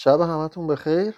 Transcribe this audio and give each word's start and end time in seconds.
شب 0.00 0.20
همتون 0.20 0.66
بخیر. 0.66 1.14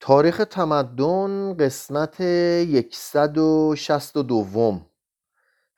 تاریخ 0.00 0.44
تمدن 0.50 1.56
قسمت 1.56 2.22
162 2.92 4.80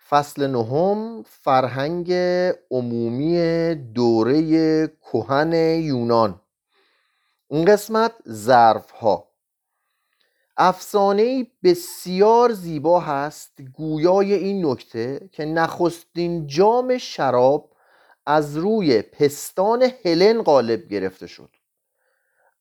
فصل 0.09 0.47
نهم 0.47 1.23
فرهنگ 1.23 2.13
عمومی 2.71 3.75
دوره 3.75 4.87
کهن 4.89 5.53
یونان. 5.83 6.41
این 7.49 7.65
قسمت 7.65 8.13
ظرف 8.29 8.91
ها 8.91 9.29
افسانه 10.57 11.47
بسیار 11.63 12.53
زیبا 12.53 13.01
هست. 13.01 13.63
گویای 13.73 14.35
این 14.35 14.67
نکته 14.67 15.29
که 15.33 15.45
نخستین 15.45 16.47
جام 16.47 16.99
شراب 16.99 17.72
از 18.27 18.57
روی 18.57 19.03
پستان 19.03 19.91
هلن 20.05 20.43
غالب 20.43 20.89
گرفته 20.89 21.27
شد. 21.27 21.51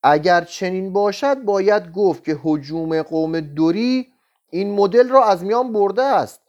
اگر 0.02 0.44
چنین 0.44 0.92
باشد 0.92 1.34
باید 1.34 1.92
گفت 1.92 2.24
که 2.24 2.38
حجوم 2.42 3.02
قوم 3.02 3.40
دوری 3.40 4.12
این 4.50 4.74
مدل 4.74 5.08
را 5.08 5.24
از 5.24 5.44
میان 5.44 5.72
برده 5.72 6.02
است. 6.02 6.40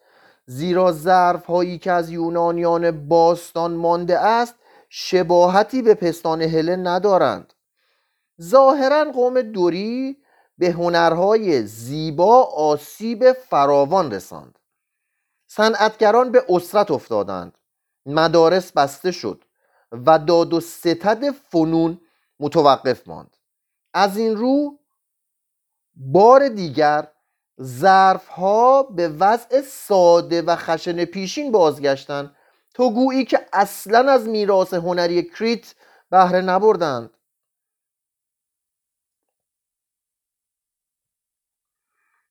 زیرا 0.45 0.91
ظرف 0.91 1.45
هایی 1.45 1.77
که 1.77 1.91
از 1.91 2.09
یونانیان 2.09 3.07
باستان 3.07 3.73
مانده 3.73 4.19
است 4.19 4.55
شباهتی 4.89 5.81
به 5.81 5.93
پستان 5.93 6.41
هلن 6.41 6.87
ندارند. 6.87 7.53
ظاهرا 8.41 9.03
قوم 9.03 9.41
دوری 9.41 10.17
به 10.57 10.71
هنرهای 10.71 11.63
زیبا 11.65 12.43
آسیب 12.43 13.31
فراوان 13.31 14.11
رساند. 14.11 14.59
صنعتگران 15.47 16.31
به 16.31 16.45
اسرت 16.49 16.91
افتادند. 16.91 17.57
مدارس 18.05 18.71
بسته 18.71 19.11
شد 19.11 19.43
و 19.91 20.19
داد 20.19 20.53
و 20.53 20.59
ستد 20.59 21.31
فنون 21.31 22.01
متوقف 22.39 23.07
ماند. 23.07 23.37
از 23.93 24.17
این 24.17 24.37
رو 24.37 24.79
بار 25.95 26.49
دیگر 26.49 27.07
ظرف 27.61 28.27
ها 28.27 28.83
به 28.83 29.07
وضع 29.07 29.61
ساده 29.61 30.41
و 30.41 30.55
خشن 30.55 31.05
پیشین 31.05 31.51
بازگشتند 31.51 32.35
تا 32.73 32.89
گویی 32.89 33.25
که 33.25 33.47
اصلا 33.53 34.11
از 34.11 34.27
میراث 34.27 34.73
هنری 34.73 35.23
کریت 35.23 35.75
بهره 36.09 36.41
نبردند. 36.41 37.17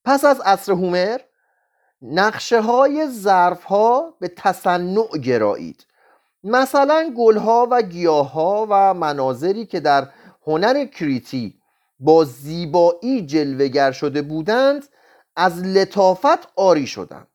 پس 0.04 0.24
از 0.24 0.40
عصر 0.40 0.72
هومر 0.72 1.20
نقشه 2.02 2.60
های 2.60 3.06
ظرف 3.08 3.64
ها 3.64 4.14
به 4.20 4.28
تصنع 4.28 5.18
گرایید. 5.22 5.86
مثلا 6.44 7.14
گلها 7.16 7.68
و 7.70 7.82
گیاها 7.82 8.66
و 8.70 8.94
مناظری 8.94 9.66
که 9.66 9.80
در 9.80 10.08
هنر 10.46 10.84
کریتی 10.84 11.54
با 12.00 12.24
زیبایی 12.24 13.26
جلوگر 13.26 13.92
شده 13.92 14.22
بودند 14.22 14.84
از 15.36 15.62
لطافت 15.62 16.48
آری 16.56 16.86
شدند. 16.86 17.28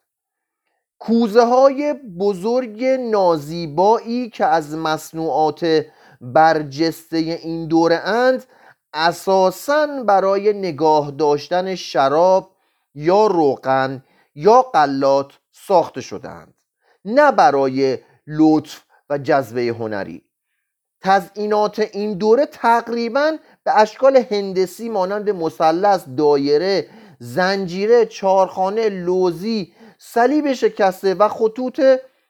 کوزه 0.99 1.45
های 1.45 1.93
بزرگ 2.19 2.83
نازیبایی 2.85 4.29
که 4.29 4.45
از 4.45 4.75
مصنوعات 4.75 5.85
برجسته 6.21 7.17
این 7.17 7.67
دوره 7.67 7.95
اند 7.95 8.45
اساسا 8.93 10.03
برای 10.03 10.53
نگاه 10.53 11.11
داشتن 11.11 11.75
شراب 11.75 12.51
یا 12.95 13.27
روغن 13.27 14.03
یا 14.37 14.61
قلات 14.61 15.39
ساخته 15.51 16.01
شدهاند 16.01 16.53
نه 17.05 17.31
برای 17.31 17.97
لطف 18.27 18.83
و 19.09 19.17
جذبه 19.17 19.61
هنری. 19.61 20.23
تزئینات 21.01 21.79
این 21.79 22.17
دوره 22.17 22.45
تقریبا 22.45 23.37
به 23.63 23.79
اشکال 23.79 24.17
هندسی 24.31 24.89
مانند 24.89 25.29
مثلث 25.29 26.03
دایره 26.17 26.89
زنجیره 27.19 28.05
چارخانه 28.05 28.89
لوزی 28.89 29.73
صلیب 29.97 30.53
شکسته 30.53 31.13
و 31.13 31.27
خطوط 31.27 31.81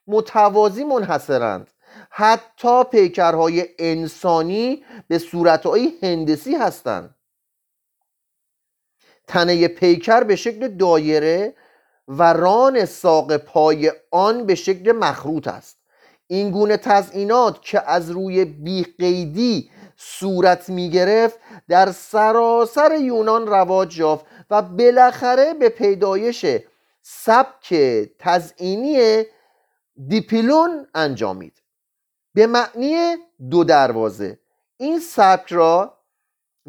متوازی 0.07 0.83
منحصرند. 0.83 1.69
حتی 2.09 2.83
پیکرهای 2.83 3.65
انسانی 3.79 4.85
به 5.07 5.19
صورتهای 5.19 5.93
هندسی 6.01 6.55
هستند. 6.55 7.15
تنه 9.27 9.67
پیکر 9.67 10.23
به 10.23 10.35
شکل 10.35 10.67
دایره 10.67 11.53
و 12.07 12.33
ران 12.33 12.85
ساق 12.85 13.37
پای 13.37 13.91
آن 14.11 14.45
به 14.45 14.55
شکل 14.55 14.91
مخروط 14.91 15.47
است. 15.47 15.77
این 16.27 16.51
گونه 16.51 16.77
تزئینات 16.77 17.61
که 17.61 17.89
از 17.89 18.11
روی 18.11 18.45
بیقیدی 18.45 19.71
صورت 19.97 20.69
می 20.69 20.89
گرفت 20.89 21.39
در 21.69 21.91
سراسر 21.91 22.97
یونان 23.01 23.47
رواج 23.47 23.97
یافت 23.97 24.25
و 24.49 24.61
بالاخره 24.61 25.53
به 25.53 25.69
پیدایش 25.69 26.45
سبک 27.01 27.73
تزئینی 28.19 29.23
دیپیلون 30.07 30.87
انجامید. 30.95 31.61
به 32.33 32.47
معنی 32.47 33.15
دو 33.49 33.63
دروازه. 33.63 34.39
این 34.77 34.99
سبک 34.99 35.53
را 35.53 35.96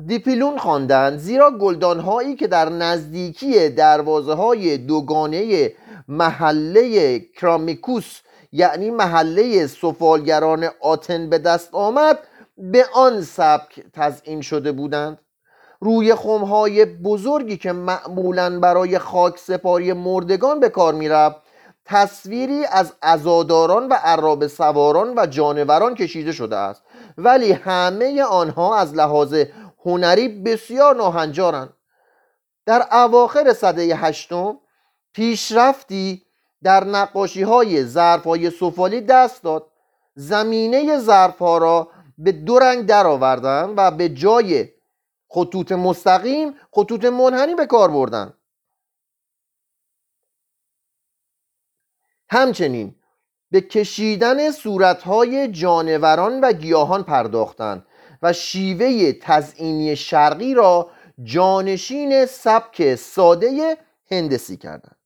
دیپیلون 0.07 0.59
خواندند 0.59 1.19
زیرا 1.19 1.51
گلدان 1.51 2.01
هایی 2.01 2.37
که 2.37 2.47
در 2.47 2.69
نزدیکی 2.69 3.69
دروازه 3.69 4.35
های 4.35 4.79
دوگانه 4.79 5.73
محله 6.09 7.19
کرامیکوس 7.21 8.21
یعنی 8.53 8.91
محله 8.91 9.67
سفالگران 9.67 10.69
آتن 10.81 11.31
به 11.31 11.39
دست 11.39 11.69
آمد 11.73 12.19
به 12.59 12.85
آن 12.95 13.23
سبک 13.23 13.85
تزئین 13.93 14.41
شده 14.41 14.73
بودند. 14.73 15.19
روی 15.81 16.15
خمهای 16.15 16.85
بزرگی 16.85 17.57
که 17.57 17.73
معمولا 17.73 18.61
برای 18.61 18.99
خاک 18.99 19.39
سپاری 19.39 19.93
مردگان 19.93 20.61
به 20.61 20.69
کار 20.69 20.95
می‌رفت 20.95 21.37
تصویری 21.85 22.65
از 22.65 22.93
ازاداران 23.03 23.89
و 23.89 23.95
عراب 23.95 24.47
سواران 24.47 25.15
و 25.17 25.27
جانوران 25.27 25.95
کشیده 25.95 26.33
شده 26.33 26.57
است. 26.57 26.83
ولی 27.19 27.53
همه 27.53 28.23
آنها 28.23 28.77
از 28.77 28.95
لحاظ 28.95 29.45
هنری 29.85 30.29
بسیار 30.29 30.97
ناهنجارند 30.97 31.75
در 32.67 32.89
اواخر 32.93 33.53
صده 33.53 33.97
هشتم 33.97 34.59
پیشرفتی 35.13 36.27
در 36.63 36.85
نقاشی 36.85 37.43
های 37.43 37.85
ظرف 37.85 38.25
های 38.25 38.51
سفالی 38.51 39.01
دست 39.01 39.43
داد. 39.43 39.71
زمینه 40.15 40.99
ظرف 40.99 41.39
ها 41.39 41.59
را 41.59 41.91
به 42.19 42.33
دو 42.33 42.59
رنگ 42.59 42.87
درآوردند 42.87 43.75
و 43.77 43.91
به 43.91 44.09
جای 44.09 44.69
خطوط 45.29 45.73
مستقیم 45.73 46.55
خطوط 46.73 47.05
منحنی 47.05 47.55
به 47.55 47.67
کار 47.67 47.91
بردن. 47.91 48.35
همچنین 52.31 52.95
به 53.51 53.61
کشیدن 53.61 54.51
صورتهای 54.51 55.49
جانوران 55.49 56.41
و 56.41 56.53
گیاهان 56.53 57.03
پرداختند 57.03 57.87
و 58.23 58.33
شیوه 58.33 59.13
تزئینی 59.13 59.97
شرقی 59.97 60.55
را 60.55 60.91
جانشین 61.23 62.27
سبک 62.27 62.95
ساده 62.95 63.77
هندسی 64.11 64.57
کردند. 64.57 64.97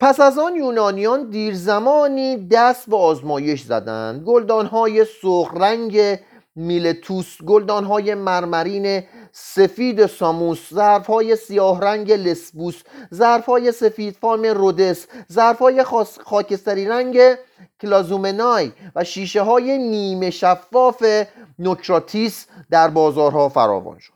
پس 0.00 0.20
از 0.20 0.38
آن 0.38 0.56
یونانیان 0.56 1.30
دیر 1.30 1.54
زمانی 1.54 2.48
دست 2.48 2.90
به 2.90 2.96
آزمایش 2.96 3.62
زدند. 3.62 4.24
گلدانهای 4.24 5.04
سرخ 5.04 5.54
رنگ 5.54 6.18
میلتوس 6.56 7.42
گلدانهای 7.42 8.14
مرمرین 8.14 9.02
سفید 9.32 10.06
ساموس 10.06 10.74
ظرفهای 10.74 11.36
سیاه 11.36 11.80
رنگ 11.80 12.12
لسبوس 12.12 12.82
ظرفهای 13.14 13.72
سفید 13.72 14.16
فام 14.20 14.42
رودس 14.42 15.06
ظرفهای 15.32 15.84
خاکستری 16.24 16.86
رنگ 16.86 17.18
کلازومنای 17.80 18.72
و 18.94 19.04
شیشه 19.04 19.42
های 19.42 19.78
نیمه 19.78 20.30
شفاف 20.30 21.04
نوکراتیس 21.58 22.46
در 22.70 22.88
بازارها 22.88 23.48
فراوان 23.48 23.98
شد. 23.98 24.12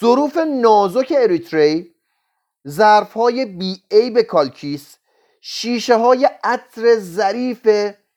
ظروف 0.00 0.36
نازک 0.36 1.12
اریتری 1.18 1.94
ظرفهای 2.68 3.44
بی 3.44 3.82
به 4.10 4.22
کالکیس 4.22 4.96
شیشه 5.40 5.96
های 5.96 6.28
عطر 6.44 6.98
ظریف 6.98 7.68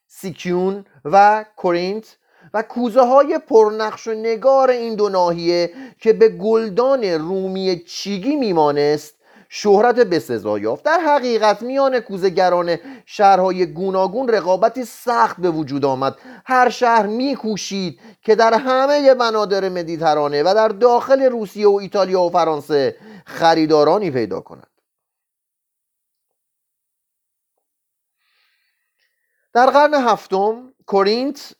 سیکیون 0.07 0.85
و 1.05 1.45
کورینت 1.55 2.17
و 2.53 2.61
کوزه 2.61 3.01
های 3.01 3.39
پرنقش 3.47 4.07
و 4.07 4.13
نگار 4.13 4.69
این 4.69 4.95
دو 4.95 5.09
ناحیه 5.09 5.73
که 5.99 6.13
به 6.13 6.29
گلدان 6.29 7.03
رومی 7.03 7.79
چیگی 7.79 8.35
میمانست 8.35 9.17
شهرت 9.49 9.95
بسزا 9.95 10.59
یافت. 10.59 10.83
در 10.83 10.99
حقیقت 10.99 11.61
میان 11.61 11.99
کوزهگران 11.99 12.77
شهرهای 13.05 13.65
گوناگون 13.65 14.27
رقابتی 14.27 14.85
سخت 14.85 15.37
به 15.37 15.51
وجود 15.51 15.85
آمد. 15.85 16.15
هر 16.45 16.69
شهر 16.69 17.05
میکوشید 17.05 17.99
که 18.21 18.35
در 18.35 18.53
همه 18.53 19.13
بنادر 19.13 19.69
مدیترانه 19.69 20.43
و 20.43 20.53
در 20.55 20.67
داخل 20.67 21.21
روسیه 21.21 21.67
و 21.67 21.75
ایتالیا 21.75 22.21
و 22.21 22.29
فرانسه 22.29 22.95
خریدارانی 23.25 24.11
پیدا 24.11 24.41
کند. 24.41 24.67
در 29.53 29.69
قرن 29.69 29.93
هفتم 29.93 30.73
کورینت 30.85 31.53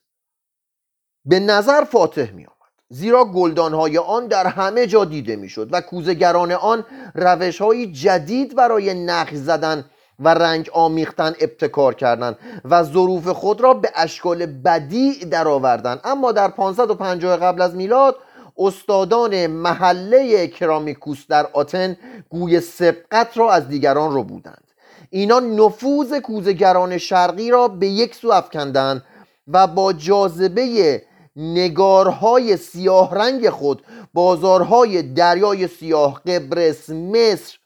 به 1.28 1.40
نظر 1.40 1.84
فاتح 1.84 2.32
می 2.32 2.46
آمد 2.46 2.58
زیرا 2.90 3.26
گلدانهای 3.26 3.98
آن 3.98 4.28
در 4.28 4.48
همه 4.48 4.88
جا 4.88 5.06
دیده 5.06 5.36
می‌شد 5.36 5.70
و 5.72 5.82
کوزگران 5.82 6.52
آن 6.52 6.86
روش 7.16 7.62
جدید 7.92 8.56
برای 8.56 8.94
نقش 8.94 9.34
زدن 9.34 9.86
و 10.20 10.30
رنگ 10.30 10.70
آمیختن 10.74 11.34
ابتکار 11.40 11.94
کردند 11.94 12.38
و 12.66 12.84
ظروف 12.84 13.28
خود 13.28 13.62
را 13.62 13.74
به 13.74 13.92
اشکال 13.96 14.46
بدیع 14.46 15.26
درآوردند. 15.26 16.00
اما 16.04 16.32
در 16.32 16.48
550 16.48 17.38
قبل 17.38 17.62
از 17.62 17.76
میلاد 17.76 18.16
استادان 18.58 19.48
محله 19.48 20.48
کرامیکوس 20.48 21.28
در 21.30 21.48
آتن 21.54 21.98
گوی 22.30 22.60
سبقت 22.60 23.38
را 23.38 23.52
از 23.52 23.68
دیگران 23.68 24.14
رو 24.14 24.24
بودند. 24.24 24.64
اینا 25.10 25.40
نفوذ 25.40 26.14
کوزگران 26.14 26.98
شرقی 26.98 27.52
را 27.52 27.68
به 27.68 27.88
یک 27.88 28.16
سو 28.16 28.32
افکندند 28.32 29.04
و 29.48 29.68
با 29.68 29.94
جاذبه 29.94 31.02
نگارهای 31.38 32.58
سیاه 32.58 33.16
رنگ 33.16 33.50
خود 33.50 33.86
بازارهای 34.14 35.02
دریای 35.04 35.68
سیاه 35.68 36.22
قبرس 36.24 36.90
مصر 36.90 37.58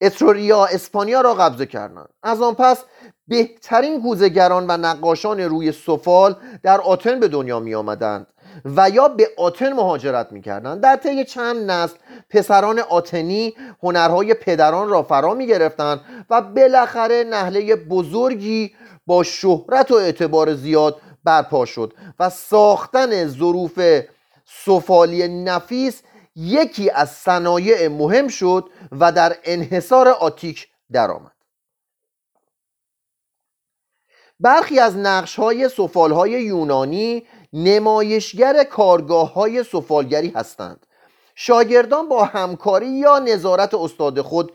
اتروریا 0.00 0.64
اسپانیا 0.64 1.20
را 1.20 1.34
قبضه 1.34 1.66
کردند. 1.66 2.08
از 2.22 2.42
آن 2.42 2.54
پس 2.54 2.84
بهترین 3.28 4.02
کوزگران 4.02 4.66
و 4.68 4.76
نقاشان 4.76 5.40
روی 5.40 5.72
سفال 5.72 6.36
در 6.62 6.80
آتن 6.80 7.20
به 7.20 7.28
دنیا 7.28 7.60
می 7.60 7.74
آمدند 7.74 8.26
و 8.64 8.90
یا 8.90 9.08
به 9.08 9.28
آتن 9.36 9.72
مهاجرت 9.72 10.32
می 10.32 10.42
کردند 10.42 10.80
در 10.80 10.96
طی 10.96 11.24
چند 11.24 11.70
نسل 11.70 11.96
پسران 12.30 12.78
آتنی 12.78 13.54
هنرهای 13.82 14.34
پدران 14.34 14.88
را 14.88 15.02
فرا 15.02 15.34
می 15.34 15.46
گرفتند 15.46 16.00
و 16.30 16.42
بالاخره 16.42 17.24
نهله 17.24 17.76
بزرگی 17.76 18.74
با 19.06 19.22
شهرت 19.22 19.90
و 19.90 19.94
اعتبار 19.94 20.54
زیاد 20.54 20.96
برپا 21.24 21.64
شد 21.64 21.94
و 22.18 22.30
ساختن 22.30 23.26
ظروف 23.26 23.80
سفالی 24.44 25.28
نفیس 25.28 26.02
یکی 26.36 26.90
از 26.90 27.10
صنایع 27.10 27.88
مهم 27.88 28.28
شد 28.28 28.70
و 28.92 29.12
در 29.12 29.36
انحصار 29.44 30.08
آتیک 30.08 30.68
درآمد. 30.92 31.32
برخی 34.40 34.78
از 34.78 34.96
نقش 34.96 35.36
های 35.36 35.68
سفال 35.68 36.12
های 36.12 36.30
یونانی 36.30 37.26
نمایشگر 37.52 38.64
کارگاه 38.64 39.32
های 39.32 39.64
سفالگری 39.64 40.32
هستند. 40.36 40.86
شاگردان 41.34 42.08
با 42.08 42.24
همکاری 42.24 42.88
یا 42.88 43.18
نظارت 43.18 43.74
استاد 43.74 44.20
خود 44.20 44.52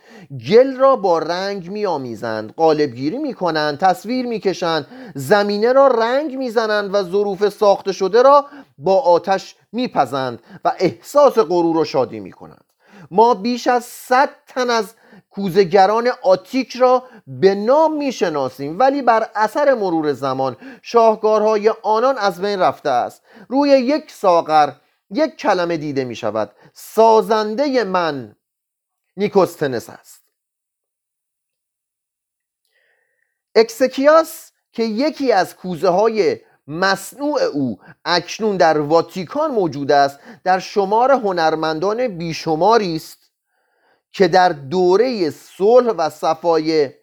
گل 0.50 0.75
را 0.75 0.95
با 0.95 1.19
رنگ 1.19 1.69
میآمیزند 1.69 2.53
قالبگیری 2.53 3.18
می 3.18 3.33
کنند 3.33 3.79
تصویر 3.79 4.25
می‌کشند 4.25 4.88
زمینه 5.15 5.74
را 5.74 5.88
رنگ 5.88 6.35
می‌زنند 6.38 6.95
و 6.95 7.03
ظروف 7.03 7.50
ساخته 7.50 7.91
شده 7.91 8.21
را 8.21 8.45
با 8.77 9.00
آتش 9.00 9.56
میپزند 9.71 10.39
و 10.65 10.71
احساس 10.79 11.33
غرور 11.39 11.77
و 11.77 11.85
شادی 11.85 12.19
می 12.19 12.31
کنند 12.31 12.63
ما 13.12 13.33
بیش 13.33 13.68
از 13.68 13.85
صد 13.85 14.29
تن 14.47 14.69
از 14.69 14.94
کوزگران 15.31 16.09
آتیک 16.24 16.75
را 16.75 17.03
به 17.27 17.56
نام 17.56 17.97
می‌شناسیم 17.97 18.79
ولی 18.79 19.01
بر 19.01 19.29
اثر 19.35 19.74
مرور 19.74 20.13
زمان 20.13 20.57
شاهکارهای 20.81 21.74
آنان 21.83 22.18
از 22.18 22.41
بین 22.41 22.59
رفته 22.59 22.89
است. 22.89 23.21
روی 23.47 23.69
یک 23.69 24.12
ساغر 24.12 24.69
یک 25.09 25.36
کلمه 25.36 25.77
دیده 25.77 26.04
می 26.04 26.15
شود 26.15 26.51
سازنده 26.74 27.83
من 27.83 28.36
نیکوستنس 29.18 29.89
است. 29.89 30.24
اکسکیاس 33.56 34.51
که 34.71 34.83
یکی 34.83 35.31
از 35.31 35.56
کوزه 35.56 35.89
های 35.89 36.39
مصنوع 36.68 37.42
او 37.42 37.80
اکنون 38.06 38.57
در 38.57 38.80
واتیکان 38.80 39.51
موجود 39.51 39.92
است 39.92 40.19
در 40.44 40.59
شمار 40.59 41.12
هنرمندان 41.12 42.18
بیشماری 42.18 42.95
است 42.95 43.31
که 44.12 44.27
در 44.27 44.50
دوره 44.50 45.30
صلح 45.30 45.92
و 45.92 46.10
صفای 46.10 46.94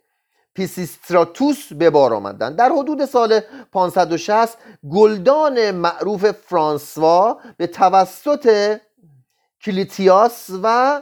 پیسیستراتوس 0.54 1.72
به 1.72 1.90
بار 1.90 2.14
آمدند 2.14 2.56
در 2.56 2.72
حدود 2.72 3.04
سال 3.04 3.40
560 3.72 4.58
گلدان 4.90 5.70
معروف 5.70 6.30
فرانسوا 6.30 7.38
به 7.56 7.66
توسط 7.66 8.76
کلیتیاس 9.64 10.50
و 10.62 11.00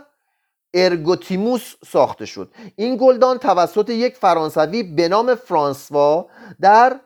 ارگوتیموس 0.74 1.74
ساخته 1.86 2.26
شد. 2.26 2.54
این 2.76 2.96
گلدان 2.96 3.38
توسط 3.38 3.90
یک 3.90 4.16
فرانسوی 4.16 4.82
به 4.82 5.08
نام 5.08 5.34
فرانسوا 5.34 6.26
در 6.60 7.00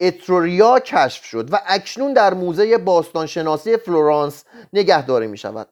اتروریا 0.00 0.78
کشف 0.78 1.24
شد 1.24 1.48
و 1.52 1.60
اکنون 1.66 2.12
در 2.12 2.34
موزه 2.34 2.78
باستانشناسی 2.78 3.76
فلورانس 3.76 4.44
نگهداری 4.72 5.26
می 5.26 5.38
شود 5.38 5.68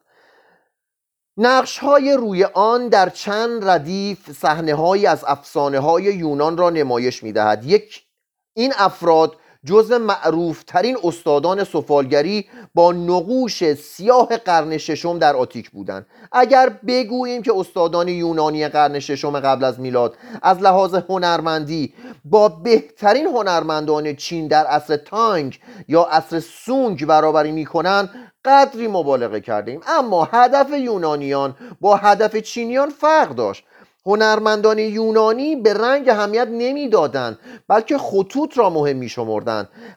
نقش 1.37 1.77
های 1.77 2.13
روی 2.13 2.43
آن 2.43 2.87
در 2.87 3.09
چند 3.09 3.69
ردیف 3.69 4.31
صحنه 4.31 4.71
از 5.07 5.23
افسانه 5.27 5.79
های 5.79 6.03
یونان 6.03 6.57
را 6.57 6.69
نمایش 6.69 7.23
می 7.23 7.31
دهد 7.31 7.65
یک 7.65 8.05
این 8.53 8.73
افراد 8.77 9.37
جزء 9.65 9.97
معروف 9.97 10.63
ترین 10.63 10.97
استادان 11.03 11.63
سفالگری 11.63 12.45
با 12.75 12.91
نقوش 12.91 13.73
سیاه 13.73 14.37
قرن 14.37 14.77
ششم 14.77 15.19
در 15.19 15.35
آتیک 15.35 15.71
بودند 15.71 16.05
اگر 16.31 16.69
بگوییم 16.87 17.41
که 17.41 17.53
استادان 17.55 18.07
یونانی 18.07 18.67
قرن 18.67 18.99
ششم 18.99 19.39
قبل 19.39 19.63
از 19.63 19.79
میلاد 19.79 20.15
از 20.41 20.61
لحاظ 20.61 20.95
هنرمندی 21.09 21.93
با 22.25 22.49
بهترین 22.49 23.25
هنرمندان 23.25 24.15
چین 24.15 24.47
در 24.47 24.65
عصر 24.65 24.97
تانگ 24.97 25.59
یا 25.87 26.01
عصر 26.01 26.39
سونگ 26.39 27.05
برابری 27.05 27.51
می‌کنند 27.51 28.09
قدری 28.45 28.87
مبالغه 28.87 29.41
کردیم. 29.41 29.81
اما 29.87 30.29
هدف 30.31 30.69
یونانیان 30.69 31.55
با 31.81 31.95
هدف 31.95 32.35
چینیان 32.37 32.89
فرق 32.89 33.35
داشت. 33.35 33.63
هنرمندان 34.05 34.79
یونانی 34.79 35.55
به 35.55 35.73
رنگ 35.73 36.09
اهمیت 36.09 36.47
نمی‌دادند 36.47 37.39
بلکه 37.67 37.97
خطوط 37.97 38.57
را 38.57 38.69
مهم 38.69 38.95
می. 38.95 39.11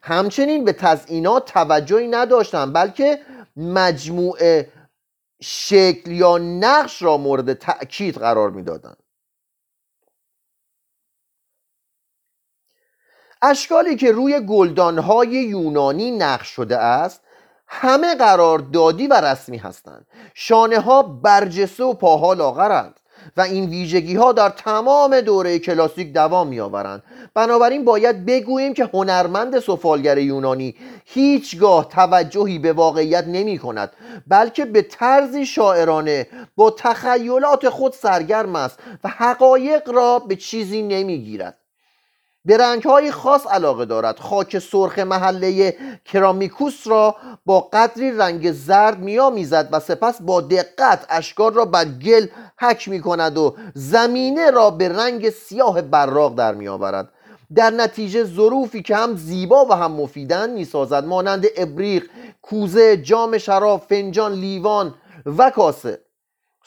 همچنین 0.02 0.64
به 0.64 0.72
تزئینات 0.72 1.52
توجهی 1.52 2.08
نداشتند 2.08 2.72
بلکه 2.72 3.20
مجموعه 3.56 4.72
شکل 5.43 6.10
یا 6.10 6.38
نقش 6.38 7.02
را 7.02 7.16
مورد 7.16 7.52
تأکید 7.52 8.19
قرار 8.19 8.50
می‌دادند 8.50 9.02
اشکالی 13.42 13.97
که 13.97 14.12
روی 14.12 14.40
گلدانهای 14.40 15.28
یونانی 15.28 16.11
نقش 16.11 16.49
شده 16.49 16.78
است 16.78 17.21
همه 17.66 18.14
قرار 18.14 18.59
دادی 18.59 19.06
و 19.06 19.14
رسمی 19.14 19.56
هستند. 19.59 20.06
شانه 20.35 20.80
ها 20.80 21.02
برجسته 21.02 21.85
و 21.85 21.94
پاها 21.94 22.32
لاغرند. 22.32 23.00
و 23.37 23.40
این 23.40 23.70
ویژگی 23.70 24.14
ها 24.14 24.32
در 24.32 24.49
تمام 24.49 25.20
دوره 25.20 25.58
کلاسیک 25.58 26.12
دوام 26.12 26.49
می 26.49 26.61
آورند 26.61 27.02
بنابراین 27.35 27.85
باید 27.85 28.26
بگوییم 28.26 28.75
که 28.75 28.90
هنرمند 28.94 29.61
سفالگر 29.61 30.18
یونانی 30.18 30.75
هیچگاه 31.04 31.88
توجهی 31.88 32.58
به 32.58 32.73
واقعیت 32.73 33.25
نمی 33.26 33.58
کند 33.58 33.92
بلکه 34.26 34.64
به 34.64 34.82
طرزی 34.82 35.47
شاعرانه 35.47 36.26
با 36.56 36.70
تخیلات 36.70 37.68
خود 37.68 37.92
سرگرم 37.92 38.56
است 38.56 38.78
و 39.04 39.08
حقایق 39.08 39.90
را 39.90 40.18
به 40.18 40.37
چیزی 40.37 40.82
نمی 40.82 41.18
گیرد 41.18 41.57
به 42.45 42.57
رنگهای 42.57 43.11
خاص 43.11 43.47
علاقه 43.47 43.85
دارد. 43.85 44.18
خاک 44.18 44.59
سرخ 44.59 44.99
محله 44.99 45.76
کرامیکوس 46.04 46.87
را 46.87 47.16
با 47.47 47.61
قدری 47.61 48.11
رنگ 48.11 48.52
زرد 48.52 48.99
میآمیزد 48.99 49.68
و 49.73 49.80
سپس 49.80 50.23
با 50.23 50.40
دقت 50.40 51.07
اشکار 51.09 51.52
را 51.52 51.64
بر 51.64 51.85
گل 51.85 52.26
حک 52.59 52.88
می 52.88 53.00
کند 53.00 53.38
و 53.38 53.57
زمینه 53.75 54.50
را 54.50 54.71
به 54.71 54.88
رنگ 54.88 55.30
سیاه 55.30 55.83
براق 55.83 56.35
در 56.35 56.54
می 56.54 56.68
آورد 56.68 57.09
در 57.54 57.71
نتیجه 57.71 58.25
ظروفی 58.25 58.83
که 58.83 58.97
هم 58.97 59.16
زیبا 59.16 59.64
و 59.64 59.73
هم 59.73 59.92
مفیدن 59.92 60.50
می 60.50 60.64
سازد 60.64 61.04
مانند 61.04 61.47
ابریق، 61.57 62.11
کوزه، 62.42 62.97
جام 62.97 63.38
شراب، 63.38 63.87
فنجان، 63.88 64.33
لیوان 64.33 64.95
و 65.26 65.50
کاسه. 65.50 66.07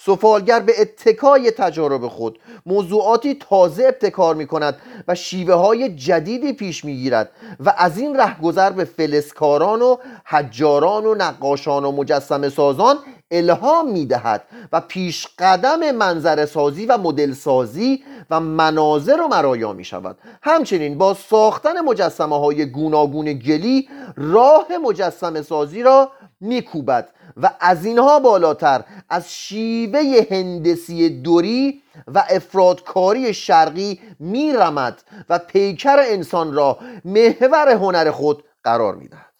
سفالگر 0.05 0.59
به 0.59 0.81
اتکای 0.81 1.51
تجارب 1.51 2.07
خود 2.07 2.39
موضوعاتی 2.65 3.33
تازه 3.33 3.83
ابتکار 3.83 4.35
می 4.35 4.47
کند 4.47 4.77
و 5.07 5.15
شیوه 5.15 5.53
های 5.53 5.95
جدیدی 5.95 6.53
پیش 6.53 6.85
می 6.85 6.95
گیرد 6.95 7.31
و 7.65 7.73
از 7.77 7.97
این 7.97 8.17
رهگذر 8.17 8.69
به 8.69 8.85
فلسکاران 8.85 9.81
و 9.81 9.97
حجاران 10.25 11.05
و 11.05 11.15
نقاشان 11.15 11.85
و 11.85 11.91
مجسم 11.91 12.49
سازان 12.49 12.97
الهام 13.31 13.91
می 13.91 14.05
دهد 14.05 14.43
و 14.71 14.81
پیش 14.81 15.27
قدم 15.39 15.91
منظر 15.91 16.45
سازی 16.45 16.85
و 16.85 16.97
مدل 16.97 17.33
سازی 17.33 18.03
و 18.29 18.39
مناظر 18.39 19.21
و 19.21 19.27
مرایا 19.27 19.73
می 19.73 19.83
شود 19.83 20.17
همچنین 20.41 20.97
با 20.97 21.13
ساختن 21.13 21.81
مجسمه 21.81 22.39
های 22.39 22.65
گوناگون 22.65 23.33
گلی 23.33 23.89
راه 24.17 24.67
مجسم 24.83 25.41
سازی 25.41 25.83
را 25.83 26.11
می 26.41 26.61
کوبد 26.61 27.09
و 27.37 27.49
از 27.59 27.85
اینها 27.85 28.19
بالاتر 28.19 28.83
از 29.09 29.33
شیوه 29.33 30.27
هندسی 30.31 31.09
دوری 31.09 31.83
و 32.07 32.23
افرادکاری 32.29 33.33
شرقی 33.33 33.99
میرمد 34.19 35.01
و 35.29 35.39
پیکر 35.39 35.99
انسان 35.99 36.53
را 36.53 36.79
محور 37.05 37.69
هنر 37.69 38.11
خود 38.11 38.43
قرار 38.63 38.95
می‌دهد. 38.95 39.30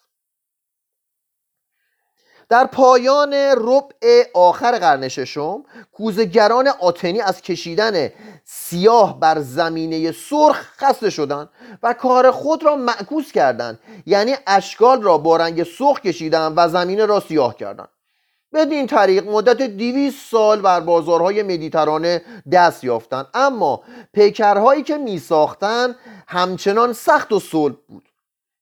در 2.52 2.66
پایان 2.66 3.34
ربع 3.56 4.24
آخر 4.34 4.78
قرن 4.78 5.08
ششم 5.08 5.64
کوزگران 5.92 6.68
آتنی 6.68 7.20
از 7.20 7.42
کشیدن 7.42 8.10
سیاه 8.44 9.20
بر 9.20 9.40
زمینه 9.40 10.12
سرخ 10.12 10.66
خسته 10.78 11.10
شدند 11.10 11.48
و 11.82 11.92
کار 11.92 12.30
خود 12.30 12.62
را 12.62 12.76
معکوس 12.76 13.32
کردند 13.32 13.78
یعنی 14.06 14.34
اشکال 14.46 15.02
را 15.02 15.18
با 15.18 15.36
رنگ 15.36 15.62
سرخ 15.62 16.00
کشیدند 16.00 16.54
و 16.56 16.68
زمینه 16.68 17.06
را 17.06 17.20
سیاه 17.20 17.56
کردند. 17.56 17.88
بدین 18.54 18.86
طریق 18.86 19.28
مدت 19.28 19.62
200 19.62 20.30
سال 20.30 20.60
بر 20.60 20.80
بازارهای 20.80 21.42
مدیترانه 21.42 22.22
دست 22.52 22.84
یافتند 22.84 23.26
اما 23.34 23.82
پیکرهایی 24.12 24.82
که 24.82 24.96
می 24.96 25.18
ساختند 25.18 25.96
همچنان 26.28 26.92
سخت 26.92 27.32
و 27.32 27.40
صلب 27.40 27.76
بود. 27.88 28.08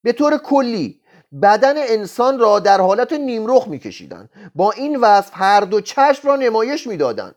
به 0.03 0.11
طور 0.13 0.37
کلی 0.37 1.00
بدن 1.41 1.73
انسان 1.77 2.39
را 2.39 2.59
در 2.59 2.81
حالت 2.81 3.13
نیمرخ 3.13 3.67
میکشیدند. 3.67 4.29
با 4.55 4.71
این 4.71 4.95
وصف 4.95 5.31
هر 5.33 5.61
دو 5.61 5.81
چشم 5.81 6.27
را 6.27 6.35
نمایش 6.35 6.87
می‌دادند. 6.87 7.35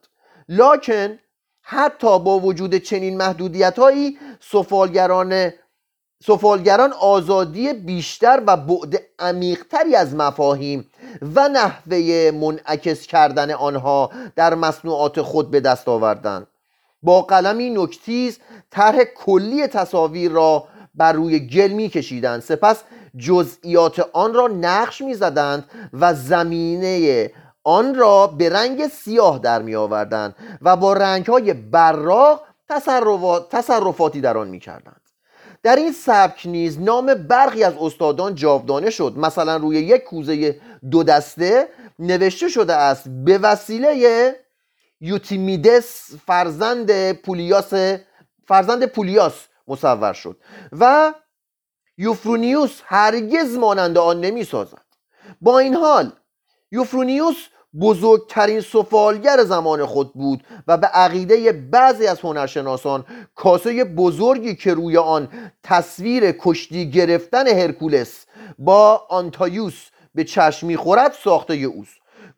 لاکن 0.48 1.18
حتی 1.62 2.18
با 2.18 2.38
وجود 2.38 2.74
چنین 2.74 3.16
محدودیت 3.16 3.78
هایی 3.78 4.18
سفالگران 4.40 5.52
سفالگران 6.26 6.92
آزادی 6.92 7.72
بیشتر 7.72 8.42
و 8.46 8.56
بعد 8.56 9.02
عمیقتری 9.18 9.96
از 9.96 10.14
مفاهیم 10.14 10.90
و 11.34 11.48
نحوه 11.48 12.30
منعکس 12.34 13.06
کردن 13.06 13.50
آنها 13.50 14.10
در 14.36 14.54
مصنوعات 14.54 15.22
خود 15.22 15.50
به 15.50 15.60
دست 15.60 15.88
آوردند. 15.88 16.46
با 17.02 17.22
قلمی 17.22 17.70
نکتیز 17.70 18.38
طرح 18.70 19.04
کلی 19.04 19.66
تصاویر 19.66 20.30
را 20.30 20.68
بر 20.94 21.12
روی 21.12 21.40
گل 21.40 21.68
می 21.68 21.88
کشیدند 21.88 22.42
سپس 22.42 22.82
جزئیات 23.16 24.10
آن 24.12 24.34
را 24.34 24.46
نقش 24.46 25.00
می 25.00 25.14
زدند 25.14 25.70
و 25.92 26.14
زمینه 26.14 27.30
آن 27.64 27.94
را 27.94 28.26
به 28.26 28.48
رنگ 28.48 28.88
سیاه 28.88 29.38
در 29.38 29.62
می 29.62 29.74
آوردند 29.74 30.34
و 30.62 30.76
با 30.76 30.92
رنگ 30.92 31.26
های 31.26 31.52
براق 31.54 32.42
تصرفاتی 33.50 34.20
در 34.20 34.38
آن 34.38 34.48
می 34.48 34.60
کردند 34.60 35.00
در 35.64 35.76
این 35.76 35.92
سبک 35.92 36.46
نیز 36.46 36.80
نام 36.80 37.14
برخی 37.14 37.64
از 37.64 37.74
استادان 37.80 38.34
جاودانه 38.34 38.90
شد. 38.90 39.14
مثلا 39.16 39.56
روی 39.56 39.76
یک 39.76 40.04
کوزه 40.04 40.60
دو 40.90 41.02
دسته 41.02 41.68
نوشته 41.98 42.48
شده 42.48 42.74
است 42.74 43.08
به 43.08 43.38
وسیله 43.38 44.34
یوتیمیدس 45.00 46.10
فرزند 46.26 47.12
پولیاس 47.12 47.72
فرزند 48.48 48.84
پولیاس 48.84 49.46
مصور 49.68 50.12
شد. 50.12 50.36
و 50.80 51.14
یوفرونیوس 51.98 52.80
هرگز 52.84 53.56
مانند 53.56 53.98
آن 53.98 54.20
نمی 54.20 54.44
سازد 54.44 54.84
با 55.40 55.58
این 55.58 55.74
حال 55.74 56.12
یوفرونیوس 56.72 57.36
بزرگترین 57.80 58.60
سفالگر 58.60 59.44
زمان 59.44 59.86
خود 59.86 60.12
بود 60.12 60.44
و 60.68 60.76
به 60.76 60.86
عقیده 60.86 61.52
بعضی 61.52 62.06
از 62.06 62.20
هنرشناسان 62.20 63.04
کاسه 63.34 63.84
بزرگی 63.84 64.54
که 64.54 64.74
روی 64.74 64.96
آن 64.96 65.28
تصویر 65.62 66.32
کشتی 66.32 66.90
گرفتن 66.90 67.48
هرکولس 67.48 68.26
با 68.58 69.06
آنتایوس 69.08 69.86
به 70.14 70.24
چشم 70.24 70.66
می‌خورد 70.66 71.12
ساخته 71.12 71.54
اوست. 71.54 71.96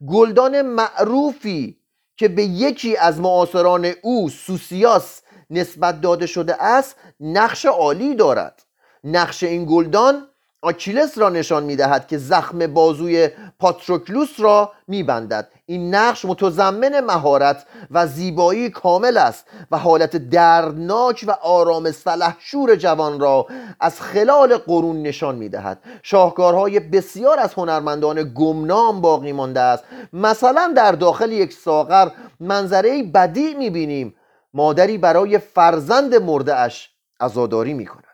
گلدان 0.09 0.63
معروفی 0.63 1.79
که 2.17 2.29
به 2.29 2.43
یکی 2.43 2.97
از 2.97 3.21
معاصران 3.21 3.93
او 4.03 4.31
سوسیاس 4.31 5.23
نسبت 5.51 6.01
داده 6.01 6.27
شده 6.27 6.63
است 6.63 6.97
نقش 7.21 7.67
عالی 7.67 8.15
دارد. 8.15 8.66
نقش 9.07 9.43
این 9.43 9.65
گلدان 9.65 10.29
آکیلس 10.63 11.19
را 11.19 11.29
نشان 11.29 11.63
می‌دهد 11.63 12.07
که 12.07 12.19
زخم 12.19 12.67
بازوی 12.67 13.29
پاتروکلوس 13.59 14.41
را 14.41 14.73
میبندد. 14.89 15.49
این 15.67 15.95
نقش 15.95 16.25
متضمن 16.25 17.01
مهارت 17.01 17.67
و 17.91 18.07
زیبایی 18.07 18.71
کامل 18.71 19.17
است 19.17 19.47
و 19.71 19.79
حالت 19.79 20.17
دردناک 20.17 21.25
و 21.29 21.31
آرام 21.31 21.91
سلحشور 21.91 22.77
جوان 22.77 23.21
را 23.21 23.47
از 23.81 24.01
خلال 24.01 24.57
قرون 24.57 25.03
نشان 25.03 25.35
می‌دهد. 25.35 25.79
شاهکارهای 26.03 26.81
بسیار 26.81 27.41
از 27.41 27.55
هنرمندان 27.55 28.33
گمنام 28.35 29.01
باقی 29.01 29.33
مانده 29.33 29.61
است. 29.61 29.85
مثلا 30.13 30.73
در 30.77 30.93
داخل 30.93 31.33
یک 31.33 31.53
ساغر 31.53 32.09
منظره 32.41 33.03
بدی 33.03 33.55
می‌بینیم. 33.55 34.15
مادری 34.55 34.99
برای 34.99 35.39
فرزند 35.39 36.15
مرده 36.15 36.57
اش 36.57 36.91
عزاداری 37.21 37.75
می‌کند. 37.75 38.06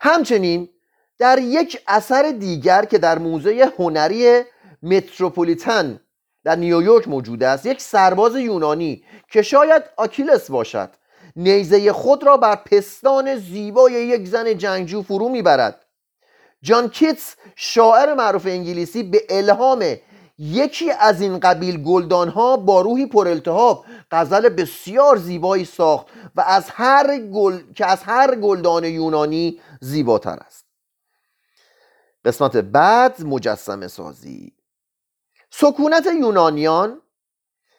همچنین 0.00 0.68
در 1.18 1.38
یک 1.38 1.80
اثر 1.86 2.34
دیگر 2.38 2.84
که 2.84 2.98
در 2.98 3.18
موزه 3.18 3.72
هنری 3.78 4.42
متروپولیتن 4.82 6.00
در 6.44 6.56
نیویورک 6.56 7.08
موجود 7.08 7.42
است 7.42 7.66
یک 7.66 7.80
سرباز 7.80 8.36
یونانی 8.36 9.04
که 9.30 9.42
شاید 9.42 9.82
آکیلس 9.96 10.50
باشد 10.50 10.90
نیزه 11.36 11.92
خود 11.92 12.24
را 12.24 12.36
بر 12.36 12.56
پستان 12.56 13.36
زیبای 13.36 13.92
یک 13.92 14.28
زن 14.28 14.58
جنگجو 14.58 15.02
فرو 15.02 15.28
می‌برد. 15.28 15.84
جان 16.62 16.88
کیتس 16.88 17.36
شاعر 17.56 18.14
معروف 18.14 18.46
انگلیسی 18.46 19.02
به 19.02 19.22
الهام 19.28 19.84
یکی 20.38 20.90
از 20.90 21.20
این 21.20 21.38
قبیل 21.38 21.82
گلدان 21.82 22.28
ها 22.28 22.56
با 22.56 22.80
روحی 22.80 23.06
پرالتهاب 23.06 23.84
غزل 24.10 24.48
بسیار 24.48 25.16
زیبایی 25.16 25.64
ساخت 25.64 26.06
و 26.36 26.40
از 26.40 26.64
هر 26.68 27.18
گل 27.18 27.58
که 27.74 27.86
از 27.86 28.02
هر 28.02 28.34
گلدان 28.34 28.84
یونانی 28.84 29.60
زیباتر 29.84 30.38
است. 30.46 30.64
قسمت 32.24 32.56
بعد 32.56 33.22
مجسمه 33.22 33.88
سازی. 33.88 34.52
سکونت 35.50 36.06
یونانیان 36.06 37.00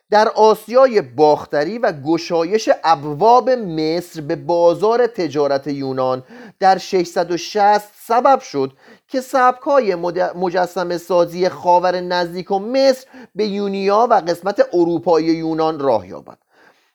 در 0.09 0.29
آسیای 0.29 1.01
باختری 1.01 1.77
و 1.77 1.91
گشایش 1.91 2.69
ابواب 2.83 3.49
مصر 3.49 4.21
به 4.21 4.35
بازار 4.35 5.07
تجارت 5.07 5.67
یونان 5.67 6.23
در 6.59 6.77
660 6.77 7.91
سبب 7.95 8.39
شد 8.39 8.73
که 9.07 9.21
سبکای 9.21 9.95
مجسم 10.35 10.97
سازی 10.97 11.49
خاور 11.49 12.01
نزدیک 12.01 12.51
و 12.51 12.59
مصر 12.59 13.07
به 13.35 13.47
یونیا 13.47 14.07
و 14.09 14.13
قسمت 14.13 14.69
اروپایی 14.73 15.27
یونان 15.27 15.79
راه 15.79 16.07
یابد. 16.07 16.37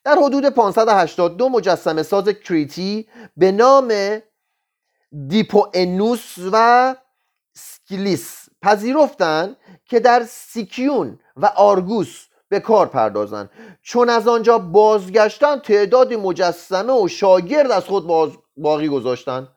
در 0.04 0.16
حدود 0.22 0.46
582 0.48 1.48
مجسم 1.48 2.02
ساز 2.02 2.28
کریتی 2.28 3.08
به 3.36 3.52
نام 3.52 4.20
دیپوئنوس 5.28 6.34
و 6.52 6.96
سکلیس 7.54 8.48
پذیرفتند 8.62 9.56
که 9.84 10.00
در 10.00 10.24
سیکیون 10.28 11.18
و 11.36 11.46
آرگوس 11.46 12.26
به 12.48 12.60
کار 12.60 12.86
پردازند 12.86 13.50
چون 13.82 14.08
از 14.08 14.28
آنجا 14.28 14.58
بازگشتن 14.58 15.58
تعداد 15.58 16.14
مجسمه 16.14 16.92
و 16.92 17.08
شاگرد 17.08 17.70
از 17.70 17.84
خود 17.84 18.06
باقی 18.56 18.88
گذاشتند 18.88 19.48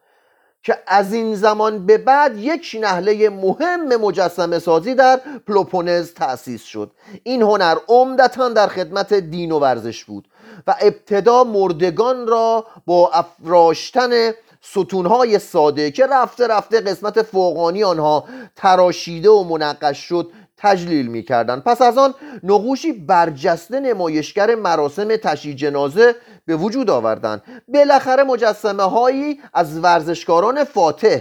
که 0.64 0.78
از 0.88 1.14
این 1.14 1.36
زمان 1.36 1.86
به 1.86 1.98
بعد 1.98 2.38
یک 2.38 2.78
نحله 2.82 3.30
مهم 3.30 3.96
مجسمه 3.96 4.60
سازی 4.60 4.96
در 4.96 5.22
پلوپونز 5.48 6.14
تأسیس 6.14 6.64
شد. 6.64 6.92
این 7.24 7.42
هنر 7.42 7.78
عمدتا 7.88 8.50
در 8.50 8.68
خدمت 8.68 9.14
دین 9.14 9.52
و 9.52 9.60
ورزش 9.60 10.04
بود 10.04 10.28
و 10.68 10.76
ابتدا 10.82 11.44
مردگان 11.44 12.28
را 12.28 12.66
با 12.86 13.12
افراشتن 13.12 14.32
ستونهای 14.66 15.40
ساده 15.40 15.92
که 15.92 16.08
رفته 16.08 16.48
رفته 16.48 16.82
قسمت 16.82 17.22
فوقانی 17.22 17.84
آنها 17.84 18.26
تراشیده 18.56 19.30
و 19.30 19.44
منقش 19.44 19.98
شد 19.98 20.32
تجلیل 20.58 21.08
می 21.08 21.24
کردن. 21.24 21.60
پس 21.60 21.82
از 21.82 21.98
آن 21.98 22.14
نقوشی 22.44 22.92
برجسته 22.94 23.80
نمایشگر 23.80 24.56
مراسم 24.56 25.16
تشییع 25.16 25.56
جنازه 25.56 26.16
به 26.46 26.56
وجود 26.56 26.90
آوردند. 26.90 27.44
بالاخره 27.68 28.24
مجسمه 28.24 28.84
هایی 28.84 29.42
از 29.54 29.80
ورزشکاران 29.80 30.64
فاتح 30.64 31.20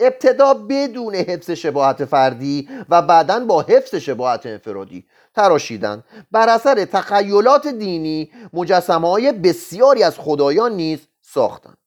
ابتدا 0.00 0.54
بدون 0.54 1.14
حفظ 1.14 1.50
شباهت 1.50 2.04
فردی 2.04 2.68
و 2.88 3.02
بعدا 3.02 3.44
با 3.44 3.62
حفظ 3.62 3.94
شباهت 3.94 4.46
انفرادی 4.46 5.06
تراشیدند. 5.34 6.04
بر 6.30 6.48
اثر 6.48 6.84
تخیلات 6.84 7.66
دینی 7.66 8.30
مجسمه 8.52 9.08
های 9.08 9.32
بسیاری 9.32 10.02
از 10.02 10.18
خدایان 10.18 10.72
نیز 10.72 10.98
ساختند. 11.20 11.83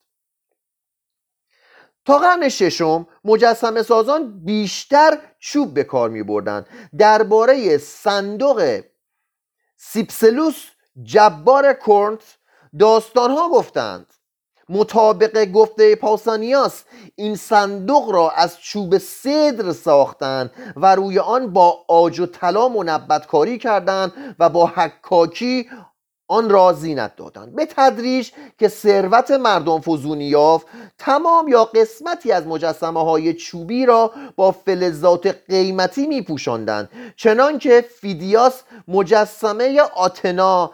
تا 2.08 2.18
قرن 2.18 2.48
ششم 2.48 3.06
مجسم 3.24 3.82
سازان 3.82 4.44
بیشتر 4.44 5.18
چوب 5.38 5.74
به 5.74 5.84
کار 5.84 6.10
می 6.10 6.22
بردن. 6.22 6.64
درباره 6.98 7.78
صندوق 7.78 8.80
سیپسلوس 9.76 10.64
جبار 11.02 11.72
کورنت 11.72 12.20
داستان 12.78 13.30
ها 13.30 13.48
گفتند. 13.48 14.06
مطابق 14.68 15.44
گفته 15.44 15.96
پاسانیاس 15.96 16.84
این 17.16 17.36
صندوق 17.36 18.10
را 18.10 18.30
از 18.30 18.60
چوب 18.60 18.98
صدر 18.98 19.72
ساختند 19.72 20.50
و 20.76 20.94
روی 20.94 21.18
آن 21.18 21.52
با 21.52 21.84
آج 21.88 22.20
و 22.20 22.26
طلا 22.26 22.68
منبت 22.68 23.26
کاری 23.26 23.58
کردند 23.58 24.36
و 24.38 24.48
با 24.48 24.66
حکاکی 24.66 25.70
آن 26.28 26.50
را 26.50 26.72
زینت 26.72 27.16
دادند 27.16 27.54
به 27.54 27.66
تدریج 27.66 28.30
که 28.58 28.68
ثروت 28.68 29.30
مردم 29.30 29.80
فزونی 29.80 30.24
یافت 30.24 30.66
تمام 30.98 31.48
یا 31.48 31.64
قسمتی 31.64 32.32
از 32.32 32.46
مجسمه 32.46 33.04
های 33.04 33.34
چوبی 33.34 33.86
را 33.86 34.12
با 34.36 34.52
فلزات 34.52 35.26
قیمتی 35.48 36.06
می 36.06 36.22
پوشاندند 36.22 36.88
چنانکه 37.16 37.84
فیدیاس 38.00 38.62
مجسمه 38.88 39.80
آتنا 39.80 40.70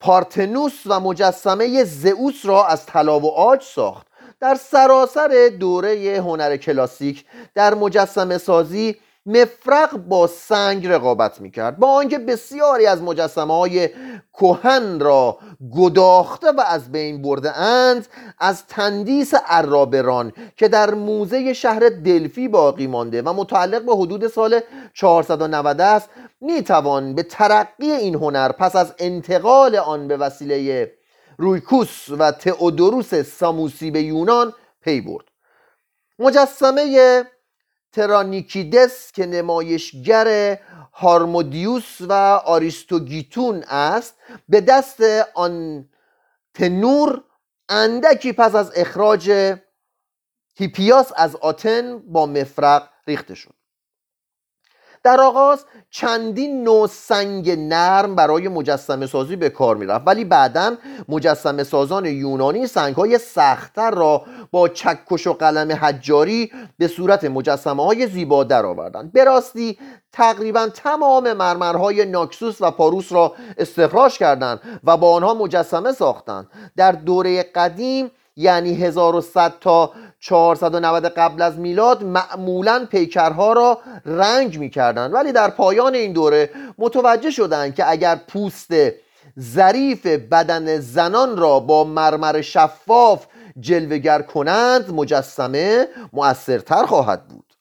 پارتنوس 0.00 0.82
و 0.86 1.00
مجسمه 1.00 1.84
زئوس 1.84 2.46
را 2.46 2.66
از 2.66 2.86
طلا 2.86 3.20
و 3.20 3.30
عاج 3.30 3.62
ساخت. 3.62 4.06
در 4.40 4.54
سراسر 4.54 5.50
دوره 5.60 6.16
هنر 6.20 6.56
کلاسیک 6.56 7.24
در 7.54 7.74
مجسمه 7.74 8.38
سازی 8.38 8.96
مفرق 9.28 9.96
با 9.96 10.26
سنگ 10.26 10.86
رقابت 10.86 11.40
می‌کرد 11.40 11.78
با 11.78 11.92
آنکه 11.92 12.18
بسیاری 12.18 12.86
از 12.86 13.02
مجسمه 13.02 13.54
های 13.54 13.88
کهن 14.32 15.00
را 15.00 15.38
گداخته 15.76 16.52
و 16.52 16.60
از 16.66 16.92
بین 16.92 17.22
برده 17.22 17.58
اند 17.58 18.06
از 18.38 18.66
تندیس 18.66 19.34
ارابه 19.46 19.98
ران 19.98 20.32
که 20.56 20.68
در 20.68 20.94
موزه 20.94 21.52
شهر 21.52 21.88
دلفی 21.88 22.48
باقی 22.48 22.86
مانده 22.86 23.22
و 23.22 23.32
متعلق 23.32 23.84
به 23.84 23.96
حدود 23.96 24.28
سال 24.28 24.60
490 24.94 25.80
است 25.80 26.10
می‌توان 26.40 27.14
به 27.14 27.22
ترقی 27.22 27.92
این 27.92 28.14
هنر 28.14 28.52
پس 28.52 28.76
از 28.76 28.94
انتقال 28.98 29.76
آن 29.76 30.08
به 30.08 30.16
وسیله 30.16 30.92
رویکوس 31.38 32.08
و 32.18 32.32
تئودوروس 32.32 33.14
ساموسی 33.14 33.90
به 33.90 34.02
یونان 34.02 34.52
پی 34.80 35.00
برد. 35.00 35.24
مجسمه 36.18 37.24
ترانیکیدس 37.92 39.12
که 39.12 39.26
نمایشگر 39.26 40.58
هارمودیوس 40.92 42.00
و 42.00 42.12
آریستوگیتون 42.44 43.64
است 43.68 44.14
به 44.48 44.60
دست 44.60 45.00
آن 45.34 45.88
تنور 46.54 47.24
اندکی 47.68 48.32
پس 48.32 48.54
از 48.54 48.72
اخراج 48.76 49.56
هیپیاس 50.56 51.12
از 51.16 51.36
آتن 51.36 51.98
با 51.98 52.26
مفرق 52.26 52.90
ریخته 53.06 53.34
شد. 53.34 53.57
در 55.08 55.20
آغاز 55.20 55.64
چندین 55.90 56.62
نوع 56.62 56.86
سنگ 56.86 57.50
نرم 57.50 58.14
برای 58.14 58.48
مجسمه 58.48 59.06
سازی 59.06 59.36
به 59.36 59.48
کار 59.48 59.76
می‌رفت 59.76 60.06
ولی 60.06 60.24
بعدا 60.24 60.76
مجسمه 61.08 61.64
سازان 61.64 62.06
یونانی 62.06 62.66
سنگ 62.66 62.94
های 62.94 63.18
سختتر 63.18 63.90
را 63.90 64.22
با 64.50 64.68
چکش 64.68 65.26
و 65.26 65.32
قلم 65.32 65.72
حجاری 65.72 66.52
به 66.78 66.88
صورت 66.88 67.24
مجسمه 67.24 67.84
های 67.84 68.06
زیبا 68.06 68.44
در 68.44 68.66
آوردند 68.66 69.12
به 69.12 69.24
راستی 69.24 69.78
تقریبا 70.12 70.68
تمام 70.68 71.32
مرمرهای 71.32 72.04
ناکسوس 72.04 72.56
و 72.60 72.70
پاروس 72.70 73.12
را 73.12 73.32
استخراج 73.58 74.18
کردند 74.18 74.60
و 74.84 74.96
با 74.96 75.12
آنها 75.12 75.34
مجسمه 75.34 75.92
ساختند. 75.92 76.46
در 76.76 76.92
دوره 76.92 77.42
قدیم 77.42 78.10
یعنی 78.36 78.74
1100 78.74 79.54
تا 79.60 79.92
490 80.20 81.04
قبل 81.04 81.42
از 81.42 81.58
میلاد 81.58 82.04
معمولا 82.04 82.86
پیکرها 82.90 83.52
را 83.52 83.80
رنگ 84.04 84.58
می‌کردند. 84.58 85.14
ولی 85.14 85.32
در 85.32 85.50
پایان 85.50 85.94
این 85.94 86.12
دوره 86.12 86.50
متوجه 86.78 87.30
شدند 87.30 87.74
که 87.74 87.90
اگر 87.90 88.16
پوست 88.28 88.70
ظریف 89.40 90.06
بدن 90.06 90.80
زنان 90.80 91.36
را 91.36 91.60
با 91.60 91.84
مرمر 91.84 92.40
شفاف 92.40 93.26
جلوگر 93.60 94.22
کنند 94.22 94.94
مجسمه 94.94 95.88
مؤثرتر 96.12 96.86
خواهد 96.86 97.28
بود. 97.28 97.54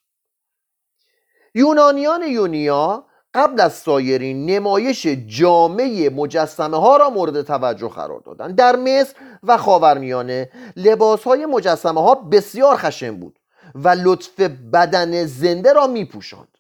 یونانیان 1.55 2.23
یونیا 2.23 3.05
قبل 3.33 3.61
از 3.61 3.73
سایرین 3.73 4.45
نمایش 4.45 5.07
جامعه 5.07 6.09
مجسمه 6.09 6.77
ها 6.77 6.97
را 6.97 7.09
مورد 7.09 7.41
توجه 7.41 7.89
قرار 7.89 8.19
دادند 8.19 8.55
در 8.55 8.75
مصر 8.75 9.15
و 9.43 9.57
خاورمیانه 9.57 10.49
لباس 10.75 11.23
های 11.23 11.45
مجسمه 11.45 12.01
ها 12.01 12.15
بسیار 12.15 12.75
خشن 12.75 13.17
بود 13.19 13.39
و 13.75 13.89
لطف 13.89 14.39
بدن 14.73 15.25
زنده 15.25 15.73
را 15.73 15.87
می 15.87 16.05
پوشند. 16.05 16.57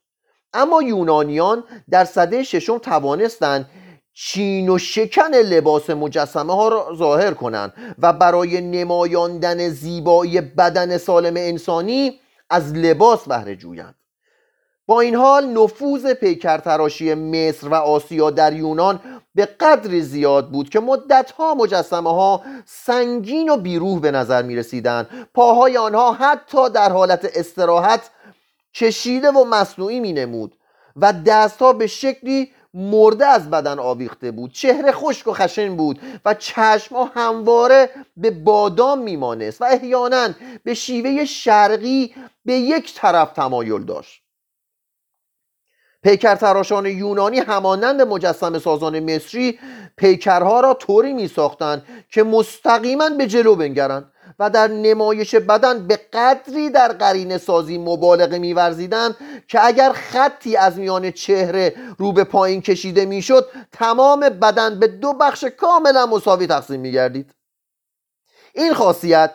اما 0.53 0.81
یونانیان 0.81 1.63
در 1.89 2.05
صده 2.05 2.43
ششم 2.43 2.77
توانستند 2.77 3.69
چین 4.13 4.69
و 4.69 4.77
شکن 4.77 5.35
لباس 5.35 5.89
مجسمه 5.89 6.55
ها 6.55 6.67
را 6.67 6.95
ظاهر 6.95 7.33
کنند 7.33 7.73
و 7.99 8.13
برای 8.13 8.61
نمایاندن 8.61 9.69
زیبایی 9.69 10.41
بدن 10.41 10.97
سالم 10.97 11.33
انسانی 11.37 12.19
از 12.49 12.73
لباس 12.73 13.27
بهره 13.27 13.55
جویند 13.55 13.95
با 14.87 15.01
این 15.01 15.15
حال 15.15 15.45
نفوذ 15.45 16.13
پیکرتراشی 16.13 17.13
مصر 17.13 17.67
و 17.67 17.73
آسیا 17.73 18.29
در 18.29 18.53
یونان 18.53 18.99
به 19.35 19.45
قدری 19.45 20.01
زیاد 20.01 20.51
بود 20.51 20.69
که 20.69 20.79
مدتها 20.79 21.55
مجسمه 21.55 22.13
ها 22.13 22.41
سنگین 22.65 23.49
و 23.49 23.57
بیروح 23.57 23.99
به 23.99 24.11
نظر 24.11 24.41
می 24.41 24.55
رسیدن 24.55 25.07
پاهای 25.33 25.77
آنها 25.77 26.13
حتی 26.13 26.69
در 26.69 26.91
حالت 26.91 27.31
استراحت 27.35 28.09
کشیده 28.73 29.31
و 29.31 29.43
مصنوعی 29.43 29.99
می 29.99 30.13
نمود 30.13 30.55
و 30.95 31.13
دستها 31.13 31.73
به 31.73 31.87
شکلی 31.87 32.51
مرده 32.73 33.25
از 33.25 33.49
بدن 33.49 33.79
آویخته 33.79 34.31
بود. 34.31 34.51
چهره 34.51 34.91
خشک 34.91 35.27
و 35.27 35.33
خشن 35.33 35.75
بود 35.75 35.99
و 36.25 36.33
چشمها 36.33 37.11
همواره 37.15 37.89
به 38.17 38.31
بادام 38.31 38.99
میمانست 38.99 39.61
و 39.61 39.65
احیانا 39.65 40.29
به 40.63 40.73
شیوه 40.73 41.25
شرقی 41.25 42.15
به 42.45 42.53
یک 42.53 42.95
طرف 42.95 43.31
تمایل 43.31 43.83
داشت. 43.83 44.26
پیکرتراشان 46.03 46.85
یونانی 46.85 47.39
همانند 47.39 48.01
مجسم 48.01 48.59
سازان 48.59 48.99
مصری 48.99 49.59
پیکرها 49.97 50.59
را 50.59 50.73
طوری 50.73 51.13
می 51.13 51.27
ساختند 51.27 51.85
که 52.11 52.23
مستقیما 52.23 53.09
به 53.09 53.27
جلو 53.27 53.55
بنگرند 53.55 54.11
و 54.39 54.49
در 54.49 54.67
نمایش 54.67 55.35
بدن 55.35 55.87
به 55.87 55.99
قدری 56.13 56.69
در 56.69 56.93
قرین 56.93 57.37
سازی 57.37 57.77
مبالغه 57.77 58.39
میورزیدند 58.39 59.15
که 59.47 59.65
اگر 59.65 59.91
خطی 59.91 60.55
از 60.55 60.77
میان 60.79 61.11
چهره 61.11 61.75
رو 61.97 62.11
به 62.11 62.23
پایین 62.23 62.61
کشیده 62.61 63.05
می‌شد 63.05 63.49
تمام 63.71 64.19
بدن 64.19 64.79
به 64.79 64.87
دو 64.87 65.13
بخش 65.13 65.43
کاملا 65.43 66.05
مساوی 66.05 66.47
تقسیم 66.47 66.79
میگردید. 66.79 67.33
این 68.53 68.73
خاصیت 68.73 69.31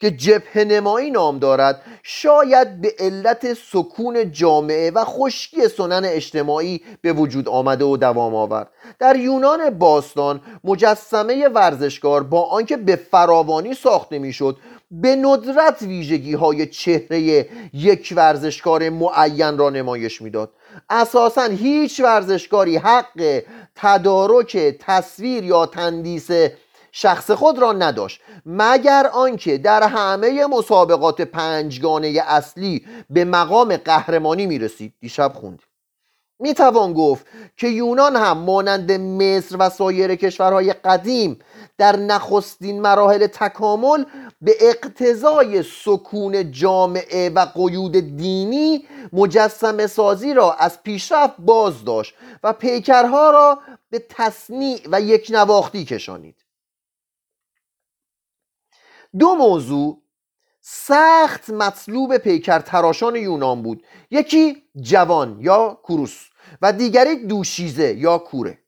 که 0.00 0.10
جبه 0.10 0.64
نمایی 0.64 1.10
نام 1.10 1.38
دارد 1.38 1.82
شاید 2.02 2.80
به 2.80 2.94
علت 2.98 3.54
سکون 3.54 4.32
جامعه 4.32 4.90
و 4.90 5.04
خشکی 5.04 5.68
سنن 5.68 6.02
اجتماعی 6.04 6.80
به 7.02 7.12
وجود 7.12 7.48
آمده 7.48 7.84
و 7.84 7.96
دوام 7.96 8.34
آورد. 8.34 8.70
در 8.98 9.16
یونان 9.16 9.70
باستان 9.70 10.40
مجسمه 10.64 11.48
ورزشکار 11.48 12.22
با 12.22 12.42
آنکه 12.42 12.76
به 12.76 12.96
فراوانی 12.96 13.74
ساخته 13.74 14.18
می‌شد 14.18 14.56
به 14.90 15.16
ندرت 15.16 15.82
ویژگی 15.82 16.34
های 16.34 16.66
چهره 16.66 17.48
یک 17.72 18.12
ورزشکار 18.16 18.88
معین 18.88 19.58
را 19.58 19.70
نمایش 19.70 20.22
می‌داد. 20.22 20.50
اساسا 20.90 21.42
هیچ 21.42 22.00
ورزشکاری 22.00 22.76
حق 22.76 23.42
تدارک 23.76 24.56
تصویر 24.80 25.44
یا 25.44 25.66
تندیس 25.66 26.30
شخص 26.98 27.30
خود 27.30 27.58
را 27.58 27.72
نداشت 27.72 28.20
مگر 28.46 29.10
آنکه 29.12 29.58
در 29.58 29.82
همه 29.82 30.46
مسابقات 30.46 31.20
پنجگانه 31.20 32.22
اصلی 32.26 32.86
به 33.10 33.24
مقام 33.24 33.76
قهرمانی 33.76 34.46
می 34.46 34.58
رسید 34.58 34.94
دیشب 35.00 35.32
خوندیم 35.34 35.66
می 36.38 36.54
توان 36.54 36.92
گفت 36.92 37.26
که 37.56 37.68
یونان 37.68 38.16
هم 38.16 38.38
مانند 38.38 38.92
مصر 38.92 39.56
و 39.58 39.70
سایر 39.70 40.14
کشورهای 40.14 40.72
قدیم 40.72 41.38
در 41.78 41.96
نخستین 41.96 42.80
مراحل 42.80 43.26
تکامل 43.26 44.04
به 44.40 44.54
اقتضای 44.60 45.62
سکون 45.62 46.52
جامعه 46.52 47.30
و 47.30 47.46
قیود 47.54 47.92
دینی 47.92 48.84
مجسم 49.12 49.86
سازی 49.86 50.34
را 50.34 50.52
از 50.52 50.82
پیشرفت 50.82 51.34
باز 51.38 51.84
داشت 51.84 52.14
و 52.42 52.52
پیکرها 52.52 53.30
را 53.30 53.58
به 53.90 54.04
تصنیع 54.08 54.80
و 54.92 55.00
یک 55.00 55.26
نواختی 55.30 55.84
کشانید. 55.84 56.45
دو 59.18 59.34
موضوع 59.34 60.02
سخت 60.60 61.50
مطلوب 61.50 62.16
پیکر 62.16 62.58
تراشان 62.58 63.16
یونان 63.16 63.62
بود. 63.62 63.82
یکی 64.10 64.62
جوان 64.80 65.38
یا 65.40 65.80
کوروس 65.82 66.26
و 66.62 66.72
دیگری 66.72 67.26
دوشیزه 67.26 67.94
یا 67.94 68.18
کوره. 68.18 68.58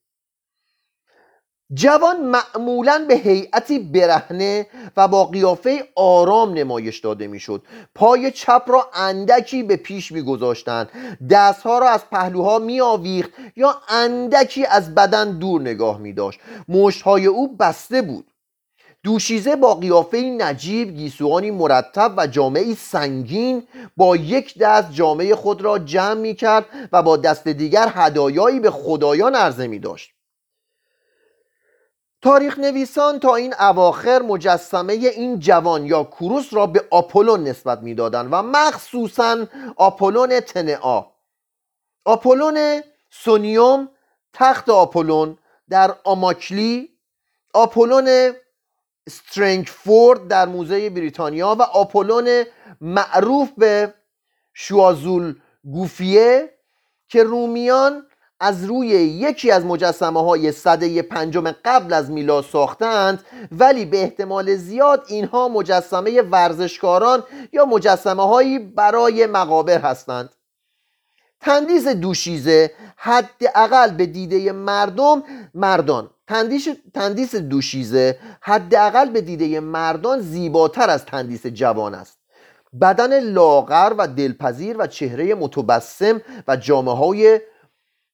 جوان 1.74 2.20
معمولا 2.20 3.04
به 3.08 3.14
هیئتی 3.14 3.78
برهنه 3.78 4.66
و 4.96 5.08
با 5.08 5.24
قیافه 5.24 5.88
آرام 5.96 6.52
نمایش 6.52 6.98
داده 6.98 7.26
می‌شد. 7.26 7.62
پای 7.94 8.30
چپ 8.30 8.62
را 8.66 8.90
اندکی 8.94 9.62
به 9.62 9.76
پیش 9.76 10.12
میگذاشتند. 10.12 10.90
دستها 11.30 11.78
را 11.78 11.88
از 11.88 12.10
پهلوها 12.10 12.58
میآویخت 12.58 13.30
یا 13.56 13.82
اندکی 13.88 14.66
از 14.66 14.94
بدن 14.94 15.38
دور 15.38 15.60
نگاه 15.60 15.98
می 15.98 16.12
داشت 16.12 16.40
مشتهای 16.68 17.26
او 17.26 17.56
بسته 17.56 18.02
بود. 18.02 18.27
دوشیزه 19.08 19.56
با 19.56 19.74
قیافه 19.74 20.18
نجیب 20.18 20.96
گیسوانی 20.96 21.50
مرتب 21.50 22.14
و 22.16 22.26
جامعه 22.26 22.74
سنگین 22.74 23.68
با 23.96 24.16
یک 24.16 24.58
دست 24.58 24.92
جامعه 24.92 25.34
خود 25.34 25.62
را 25.62 25.78
جمع 25.78 26.14
می 26.14 26.34
کرد 26.34 26.66
و 26.92 27.02
با 27.02 27.16
دست 27.16 27.48
دیگر 27.48 27.92
هدایایی 27.94 28.60
به 28.60 28.70
خدایان 28.70 29.34
عرضه 29.34 29.66
می 29.66 29.78
داشت 29.78 30.10
تاریخ 32.22 32.58
نویسان 32.58 33.20
تا 33.20 33.34
این 33.34 33.54
اواخر 33.60 34.22
مجسمه 34.22 34.92
این 34.92 35.38
جوان 35.38 35.86
یا 35.86 36.04
کوروس 36.04 36.54
را 36.54 36.66
به 36.66 36.84
آپولون 36.90 37.44
نسبت 37.44 37.82
می‌دادند 37.82 38.28
و 38.32 38.42
مخصوصا 38.42 39.46
آپولون 39.76 40.40
تنعا 40.40 41.06
آپولون 42.04 42.82
سونیوم 43.10 43.88
تخت 44.32 44.68
آپولون 44.68 45.38
در 45.70 45.94
آماکلی 46.04 46.88
آپولون 47.54 48.34
سترنگفورد 49.08 50.28
در 50.28 50.46
موزه 50.46 50.90
بریتانیا 50.90 51.56
و 51.58 51.62
آپولون 51.62 52.44
معروف 52.80 53.48
به 53.56 53.94
شوازول 54.54 55.34
گوفیه 55.64 56.50
که 57.08 57.22
رومیان 57.22 58.06
از 58.40 58.64
روی 58.64 58.88
یکی 58.88 59.50
از 59.50 59.64
مجسمه 59.64 60.22
های 60.22 60.52
صده 60.52 61.02
پنجم 61.02 61.50
قبل 61.64 61.92
از 61.92 62.10
میلاد 62.10 62.44
ساختند 62.44 63.24
ولی 63.52 63.84
به 63.84 64.02
احتمال 64.02 64.54
زیاد 64.54 65.04
اینها 65.08 65.48
مجسمه 65.48 66.22
ورزشکاران 66.22 67.24
یا 67.52 67.64
مجسمه 67.64 68.26
هایی 68.28 68.58
برای 68.58 69.26
مقابر 69.26 69.78
هستند. 69.78 70.30
تندیس 71.40 71.88
دوشیزه 71.88 72.70
حداقل 72.96 73.90
به 73.90 74.06
دیده 74.06 74.52
مردم 74.52 75.22
مردان 75.54 76.10
تندیس, 76.28 76.68
تندیس 76.94 77.34
دوشیزه 77.34 78.18
حداقل 78.40 79.10
به 79.10 79.20
دیده 79.20 79.60
مردان 79.60 80.20
زیباتر 80.20 80.90
از 80.90 81.04
تندیس 81.04 81.46
جوان 81.46 81.94
است. 81.94 82.18
بدن 82.80 83.20
لاغر 83.20 83.92
و 83.98 84.08
دلپذیر 84.08 84.76
و 84.78 84.86
چهره 84.86 85.34
متبسم 85.34 86.20
و 86.48 86.56
جامعه 86.56 86.94
های 86.94 87.40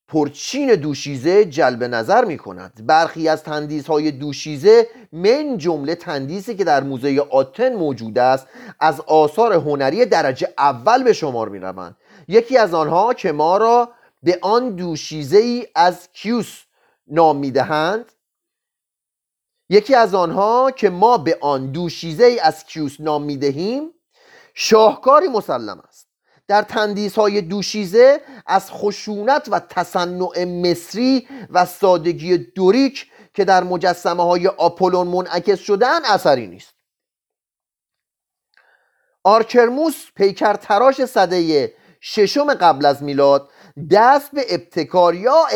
پرچین 0.08 0.74
دوشیزه 0.74 1.44
جلب 1.44 1.84
نظر 1.84 2.24
می 2.24 2.38
کند 2.38 2.86
برخی 2.86 3.28
از 3.28 3.42
تندیس 3.42 3.86
های 3.86 4.10
دوشیزه 4.10 4.88
من 5.12 5.58
جمله 5.58 5.94
تندیسی 5.94 6.54
که 6.56 6.64
در 6.64 6.82
موزه 6.82 7.26
آتن 7.30 7.74
موجود 7.74 8.18
است 8.18 8.46
از 8.80 9.00
آثار 9.00 9.52
هنری 9.52 10.06
درجه 10.06 10.48
اول 10.58 11.02
به 11.02 11.12
شمار 11.12 11.48
می 11.48 11.58
روند 11.58 11.96
یکی 12.28 12.58
از 12.58 12.74
آنها 12.74 13.14
که 13.14 13.32
ما 13.32 13.56
را 13.56 13.88
به 14.22 14.38
آن 14.42 14.70
دوشیزه 14.70 15.38
ای 15.38 15.66
از 15.74 16.08
کیوس 16.12 16.60
نام 17.06 17.36
می 17.36 17.50
دهند 17.50 18.12
یکی 19.68 19.94
از 19.94 20.14
آنها 20.14 20.70
که 20.70 20.90
ما 20.90 21.18
به 21.18 21.38
آن 21.40 21.72
دوشیزه 21.72 22.24
ای 22.24 22.38
از 22.38 22.64
کیوس 22.64 23.00
نام 23.00 23.22
می 23.22 23.36
دهیم 23.36 23.90
شاهکاری 24.54 25.28
مسلم 25.28 25.82
است. 25.88 26.08
در 26.48 26.62
تندیس 26.62 27.14
های 27.14 27.40
دوشیزه 27.40 28.20
از 28.46 28.70
خشونت 28.70 29.48
و 29.50 29.60
تصنع 29.60 30.44
مصری 30.44 31.28
و 31.50 31.66
سادگی 31.66 32.38
دوریک 32.38 33.10
که 33.34 33.44
در 33.44 33.64
مجسمه 33.64 34.22
های 34.22 34.46
آپولون 34.46 35.06
منعکس 35.08 35.58
شدن 35.58 36.04
اثری 36.04 36.46
نیست. 36.46 36.74
آرکرموس 39.24 40.06
پیکر 40.16 40.54
تراش 40.54 41.04
سده 41.04 41.74
ششم 42.00 42.54
قبل 42.54 42.86
از 42.86 43.02
میلاد 43.02 43.50
دست 43.90 44.30
به 44.30 44.44
ابتکار 44.48 45.14
یا 45.14 45.46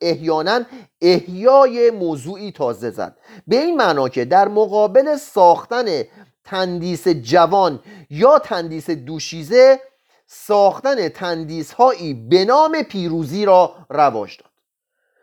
احیانا 0.00 0.60
احیای 1.00 1.90
موضوعی 1.90 2.52
تازه 2.52 2.90
زد. 2.90 3.16
به 3.46 3.56
این 3.56 3.76
معنا 3.76 4.08
که 4.08 4.24
در 4.24 4.48
مقابل 4.48 5.16
ساختن 5.16 6.02
تندیس 6.44 7.08
جوان 7.08 7.80
یا 8.10 8.38
تندیس 8.38 8.90
دوشیزه 8.90 9.80
ساختن 10.26 11.08
تندیس 11.08 11.72
هایی 11.72 12.14
به 12.14 12.44
نام 12.44 12.82
پیروزی 12.82 13.44
را 13.44 13.74
رواج 13.90 14.36
داد. 14.38 14.48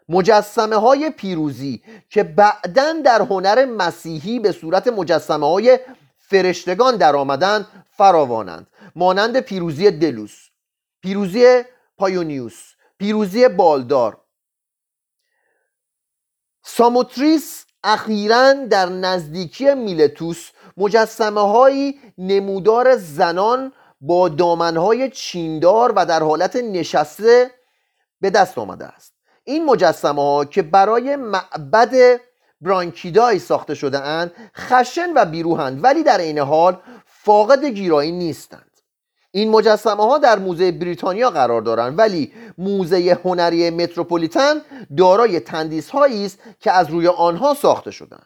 مجسمه 0.10 0.76
های 0.76 1.10
پیروزی 1.10 1.84
که 2.10 2.24
بعدا 2.24 2.94
در 3.06 3.22
هنر 3.22 3.66
مسیحی 3.66 4.40
به 4.40 4.52
صورت 4.52 4.88
مجسمه 4.88 5.48
های 5.48 5.80
فرشتگان 6.18 6.98
در 6.98 7.16
آمدند 7.16 7.68
فراوانند. 7.98 8.68
مانند 8.96 9.40
پیروزی 9.40 9.92
دلوس. 9.92 10.50
پیروزی 11.02 11.64
پایونیوس 11.98 12.74
پیروزی 12.98 13.48
بالدار. 13.48 14.22
ساموتریس 16.64 17.66
اخیرا 17.84 18.54
در 18.54 18.90
نزدیکی 18.90 19.74
میلتوس 19.74 20.52
مجسمه 20.78 21.42
هایی 21.42 22.00
نمودار 22.18 22.96
زنان 22.96 23.74
با 24.02 24.30
دامنهای 24.30 25.10
چیندار 25.10 25.92
و 25.96 26.06
در 26.06 26.24
حالت 26.24 26.56
نشسته 26.56 27.52
به 28.22 28.30
دست 28.30 28.58
آمده 28.58 28.86
است. 28.86 29.14
این 29.44 29.66
مجسمه 29.66 30.22
ها 30.22 30.46
که 30.46 30.62
برای 30.62 31.16
معبد 31.16 32.22
برانکیدای 32.62 33.40
ساخته 33.40 33.76
شده 33.76 34.00
اند 34.00 34.34
خشن 34.56 35.14
و 35.16 35.26
بیروهند 35.26 35.84
ولی 35.84 36.04
در 36.04 36.18
این 36.18 36.40
حال 36.40 36.82
فاقد 37.06 37.66
گیرایی 37.66 38.12
نیستند. 38.12 38.75
این 39.36 39.50
مجسمه 39.50 40.04
ها 40.04 40.18
در 40.18 40.40
موزه 40.40 40.72
بریتانیا 40.72 41.30
قرار 41.30 41.62
دارند 41.62 42.00
ولی 42.00 42.32
موزه 42.58 43.20
هنری 43.24 43.70
متروپولیتن 43.70 44.62
دارای 44.98 45.40
تندیس 45.40 45.90
هایی 45.90 46.26
است 46.26 46.40
که 46.60 46.72
از 46.72 46.90
روی 46.90 47.08
آنها 47.08 47.54
ساخته 47.54 47.92
شدند. 47.92 48.26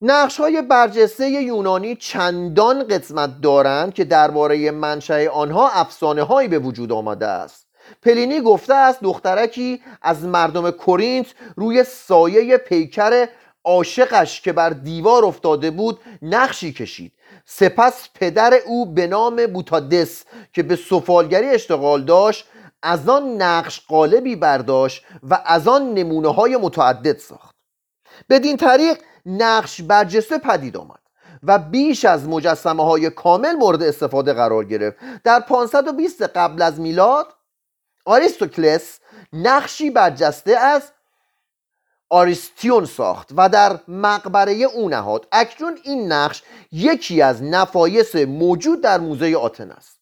نقش 0.00 0.40
های 0.40 0.62
برجسته 0.62 1.30
یونانی 1.30 1.96
چندان 1.96 2.82
قسمت 2.82 3.40
دارند 3.40 3.94
که 3.94 4.04
درباره 4.04 4.70
منشأ 4.70 5.28
آنها 5.28 5.68
افسانه 5.68 6.22
هایی 6.22 6.48
به 6.48 6.58
وجود 6.58 6.92
آمده 6.92 7.26
است. 7.26 7.66
پلینی 8.02 8.40
گفته 8.40 8.74
است 8.74 9.00
دخترکی 9.02 9.82
از 10.02 10.24
مردم 10.24 10.70
کورینت 10.70 11.26
روی 11.56 11.84
سایه 11.84 12.56
پیکر 12.56 13.26
عاشقش 13.66 14.40
که 14.40 14.52
بر 14.52 14.70
دیوار 14.70 15.24
افتاده 15.24 15.70
بود 15.70 16.00
نقشی 16.22 16.72
کشید. 16.72 17.12
سپس 17.44 18.08
پدر 18.14 18.54
او 18.66 18.94
به 18.94 19.06
نام 19.06 19.46
بوتادس 19.46 20.24
که 20.52 20.62
به 20.62 20.76
سفالگری 20.76 21.48
اشتغال 21.48 22.04
داشت 22.04 22.48
از 22.82 23.08
آن 23.08 23.42
نقش 23.42 23.86
قالبی 23.88 24.36
برداشت 24.36 25.04
و 25.22 25.42
از 25.44 25.68
آن 25.68 25.94
نمونه 25.94 26.28
های 26.28 26.56
متعدد 26.56 27.18
ساخت. 27.18 27.54
بدین 28.30 28.56
طریق 28.56 28.98
نقش 29.26 29.80
برجسته 29.80 30.38
پدید 30.38 30.76
آمد 30.76 31.00
و 31.42 31.58
بیش 31.58 32.04
از 32.04 32.28
مجسمه 32.28 32.84
های 32.84 33.10
کامل 33.10 33.52
مورد 33.52 33.82
استفاده 33.82 34.32
قرار 34.32 34.64
گرفت. 34.64 34.96
در 35.24 35.40
520 35.40 36.22
قبل 36.22 36.62
از 36.62 36.80
میلاد 36.80 37.26
آریستوکلس 38.04 39.00
نقشی 39.32 39.90
برجسته 39.90 40.56
از 40.56 40.92
آریستیون 42.08 42.84
ساخت 42.84 43.30
و 43.36 43.48
در 43.48 43.78
مقبره 43.88 44.52
او 44.52 44.88
نهاد. 44.88 45.26
اکنون 45.32 45.78
این 45.84 46.12
نقش 46.12 46.42
یکی 46.72 47.22
از 47.22 47.42
نفایس 47.42 48.16
موجود 48.16 48.80
در 48.80 49.00
موزه 49.00 49.36
آتن 49.36 49.70
است. 49.70 50.00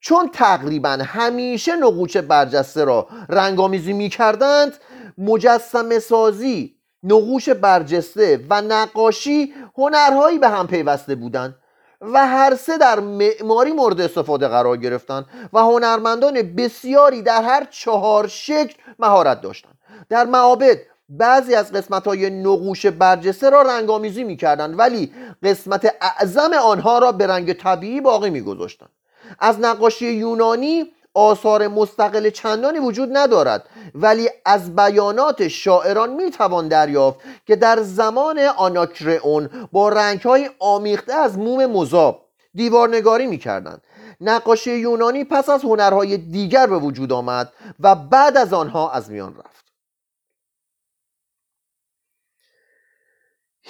چون 0.00 0.30
تقریبا 0.32 0.90
همیشه 0.90 1.76
نقوش 1.76 2.16
برجسته 2.16 2.84
را 2.84 3.08
رنگامیزی 3.28 3.92
می 3.92 4.08
کردند 4.08 4.72
مجسم 5.18 5.98
سازی 5.98 6.76
نقوش 7.02 7.48
برجسته 7.48 8.46
و 8.50 8.62
نقاشی 8.62 9.54
هنرهایی 9.78 10.38
به 10.38 10.48
هم 10.48 10.66
پیوسته 10.66 11.14
بودند 11.14 11.54
و 12.00 12.26
هر 12.26 12.54
سه 12.54 12.78
در 12.78 13.00
معماری 13.00 13.72
مورد 13.72 14.00
استفاده 14.00 14.48
قرار 14.48 14.76
گرفتند 14.76 15.26
و 15.52 15.58
هنرمندان 15.58 16.42
بسیاری 16.42 17.22
در 17.22 17.42
هر 17.42 17.64
چهار 17.70 18.28
شکل 18.28 18.74
مهارت 18.98 19.40
داشتند. 19.40 19.78
در 20.08 20.24
معابد 20.24 20.78
بعضی 21.10 21.54
از 21.54 21.72
قسمت 21.72 22.06
های 22.06 22.30
نقوش 22.30 22.86
برجسته 22.86 23.50
را 23.50 23.62
رنگامیزی 23.62 24.24
می 24.24 24.36
کردند 24.36 24.78
ولی 24.78 25.12
قسمت 25.42 25.94
اعظم 26.00 26.52
آنها 26.52 26.98
را 26.98 27.12
به 27.12 27.26
رنگ 27.26 27.52
طبیعی 27.52 28.00
باقی 28.00 28.30
می 28.30 28.40
گذاشتند 28.40 28.90
از 29.38 29.60
نقاشی 29.60 30.06
یونانی 30.06 30.92
آثار 31.14 31.68
مستقل 31.68 32.30
چندانی 32.30 32.78
وجود 32.78 33.08
ندارد 33.12 33.66
ولی 33.94 34.28
از 34.44 34.76
بیانات 34.76 35.48
شاعران 35.48 36.12
می‌توان 36.12 36.68
دریافت 36.68 37.20
که 37.46 37.56
در 37.56 37.82
زمان 37.82 38.38
آناکرئون 38.38 39.68
با 39.72 39.88
رنگهای 39.88 40.50
آمیخته 40.58 41.14
از 41.14 41.38
موم 41.38 41.66
مذاب 41.66 42.26
دیوارنگاری 42.54 43.26
می‌کردند. 43.26 43.82
نقاشی 44.20 44.76
یونانی 44.76 45.24
پس 45.24 45.48
از 45.48 45.62
هنرهای 45.62 46.16
دیگر 46.16 46.66
به 46.66 46.78
وجود 46.78 47.12
آمد 47.12 47.52
و 47.80 47.94
بعد 47.94 48.36
از 48.36 48.52
آنها 48.52 48.90
از 48.90 49.10
میان 49.10 49.34
رفت. 49.36 49.59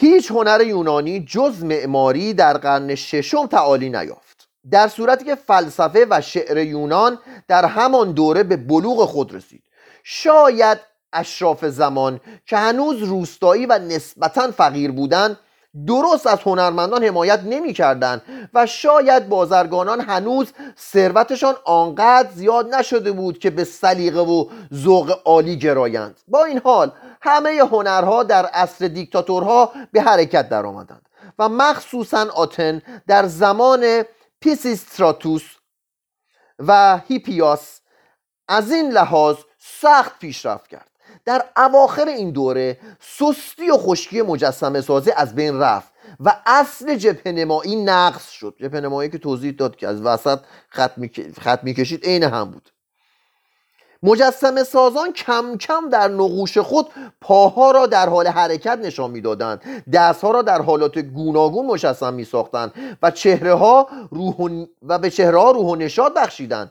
هیچ 0.01 0.31
هنر 0.31 0.61
یونانی 0.67 1.25
جز 1.25 1.65
معماری 1.65 2.35
در 2.35 2.59
قرن 2.59 2.95
ششم 2.95 3.47
تعالی 3.47 3.91
نیافت. 3.91 4.49
در 4.71 4.89
صورتی 4.89 5.25
که 5.25 5.35
فلسفه 5.35 6.07
و 6.11 6.21
شعر 6.21 6.57
یونان 6.57 7.19
در 7.49 7.65
همان 7.65 8.13
دوره 8.13 8.43
به 8.43 8.57
بلوغ 8.57 9.05
خود 9.05 9.35
رسید. 9.35 9.63
شاید 10.05 10.79
اشراف 11.13 11.65
زمان 11.65 12.21
که 12.47 12.57
هنوز 12.57 13.03
روستایی 13.03 13.67
و 13.67 13.79
نسبتا 13.79 14.51
فقیر 14.51 14.91
بودند 14.91 15.39
درست 15.87 16.27
از 16.27 16.39
هنرمندان 16.43 17.05
حمایت 17.05 17.41
نمی‌کردند 17.45 18.23
و 18.55 18.67
شاید 18.67 19.29
بازرگانان 19.29 20.01
هنوز 20.01 20.53
ثروتشان 20.79 21.55
آنقدر 21.65 22.31
زیاد 22.31 22.75
نشده 22.75 23.13
بود 23.13 23.39
که 23.39 23.51
به 23.51 23.65
سلیقه 23.65 24.21
و 24.21 24.47
ذوق 24.75 25.21
عالی 25.25 25.59
گرایند. 25.59 26.21
با 26.29 26.45
این 26.45 26.61
حال 26.65 26.93
همه 27.23 27.51
هنرها 27.51 28.23
در 28.23 28.47
عصر 28.47 28.89
دیکتاتورها 28.89 29.73
به 29.93 30.03
حرکت 30.03 30.49
درآمدند 30.49 31.09
و 31.39 31.49
مخصوصا 31.49 32.31
آتن 32.31 32.83
در 33.07 33.27
زمان 33.27 34.05
پیسیستراتوس 34.41 35.43
و 36.59 37.01
هیپیاس 37.09 37.81
از 38.49 38.73
این 38.73 38.91
لحاظ 38.91 39.37
سخت 39.59 40.19
پیشرفت 40.19 40.69
کرد. 40.69 40.90
در 41.25 41.45
اواخر 41.57 42.09
این 42.09 42.31
دوره 42.31 42.79
سستی 43.01 43.71
و 43.71 43.77
خشکی 43.77 44.23
مجسمه 44.23 44.81
سازی 44.81 45.11
از 45.17 45.35
بین 45.35 45.59
رفت 45.59 45.93
و 46.21 46.37
اصل 46.47 46.97
جبهه 46.97 47.33
نمایی 47.33 47.77
نقص 47.77 48.31
شد. 48.31 48.55
جبهه 48.61 48.81
نمایی 48.81 49.11
که 49.11 49.19
توضیح 49.19 49.53
داد 49.53 49.77
که 49.77 49.89
از 49.89 50.03
وسط 50.03 50.39
خط 51.39 51.63
می‌کشید 51.63 52.05
عین 52.05 52.23
هم 52.23 52.51
بود. 52.51 52.71
مجسم 54.03 54.65
سازان 54.65 55.13
کم 55.13 55.57
کم 55.57 55.89
در 55.89 56.09
نقوش 56.09 56.59
خود 56.59 56.87
پاها 57.21 57.71
را 57.71 57.87
در 57.87 58.09
حال 58.09 58.27
حرکت 58.27 58.79
نشان 58.79 59.11
می‌دادند. 59.11 59.85
دستها 59.93 60.31
را 60.31 60.43
در 60.43 60.63
حالات 60.63 60.99
گوناگون 60.99 61.67
مجسم 61.67 62.15
می 62.15 62.25
ساختند 62.25 62.73
و 63.03 63.11
چهره 63.11 63.55
ها 63.55 63.89
روح 64.11 64.67
و, 64.83 64.99
به 64.99 65.11
چهره 65.11 65.39
ها 65.39 65.51
روح 65.51 65.67
و 65.67 65.77
نشاد 65.77 66.15
بخشیدند. 66.15 66.71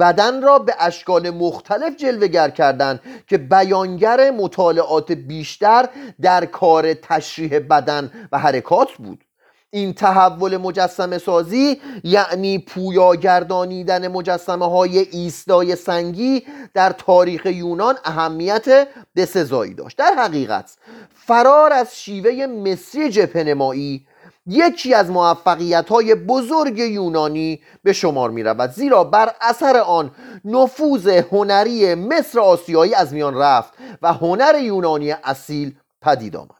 بدن 0.00 0.42
را 0.42 0.58
به 0.58 0.74
اشکال 0.78 1.30
مختلف 1.30 1.96
جلوگر 1.96 2.50
کردند 2.50 3.00
که 3.26 3.38
بیانگر 3.38 4.30
مطالعات 4.30 5.12
بیشتر 5.12 5.88
در 6.22 6.46
کار 6.46 6.94
تشریح 6.94 7.58
بدن 7.58 8.10
و 8.32 8.38
حرکات 8.38 8.88
بود. 8.92 9.24
این 9.70 9.92
تحول 9.94 10.56
مجسمه 10.56 11.18
سازی 11.18 11.80
یعنی 12.04 12.58
پویاگردانیدن 12.58 14.08
مجسمه 14.08 14.70
های 14.70 14.98
ایستای 14.98 15.76
سنگی 15.76 16.46
در 16.74 16.90
تاریخ 16.90 17.46
یونان 17.46 17.94
اهمیت 18.04 18.88
بسزایی 19.16 19.74
داشت. 19.74 19.96
در 19.96 20.14
حقیقت 20.18 20.76
فرار 21.14 21.72
از 21.72 22.00
شیوه 22.00 22.46
مصری 22.46 23.10
جپنمایی 23.10 24.06
یکی 24.46 24.94
از 24.94 25.10
موفقیت 25.10 25.88
های 25.88 26.14
بزرگ 26.14 26.78
یونانی 26.78 27.60
به 27.82 27.92
شمار 27.92 28.30
می 28.30 28.42
رود 28.42 28.70
زیرا 28.70 29.04
بر 29.04 29.32
اثر 29.40 29.76
آن 29.76 30.10
نفوذ 30.44 31.06
هنری 31.06 31.94
مصر 31.94 32.40
آسیایی 32.40 32.94
از 32.94 33.12
میان 33.12 33.36
رفت 33.36 33.72
و 34.02 34.12
هنر 34.12 34.58
یونانی 34.62 35.12
اصیل 35.12 35.74
پدید 36.02 36.36
آمد. 36.36 36.59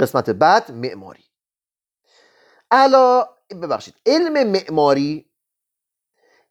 قسمت 0.00 0.30
بعد 0.30 0.70
معماری. 0.70 1.24
علا 2.70 3.28
ببخشید 3.62 3.94
علم 4.06 4.46
معماری 4.46 5.30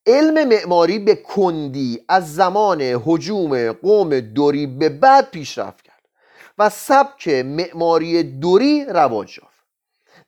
علم 0.07 0.47
معماری 0.47 0.99
به 0.99 1.15
کندی 1.15 2.05
از 2.09 2.35
زمان 2.35 2.81
حجوم 2.81 3.71
قوم 3.71 4.19
دوری 4.19 4.67
به 4.67 4.89
بعد 4.89 5.31
پیشرفت 5.31 5.81
کرد 5.81 6.09
و 6.57 6.69
سبک 6.69 7.27
معماری 7.27 8.23
دوری 8.23 8.85
رواج 8.85 9.37
یافت 9.37 9.65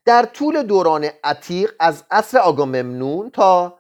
در 0.06 0.26
طول 0.26 0.64
دوران 0.64 1.10
عتیق 1.24 1.72
از 1.80 2.04
عصر 2.12 2.38
آگاممنون 2.38 3.30
تا 3.30 3.80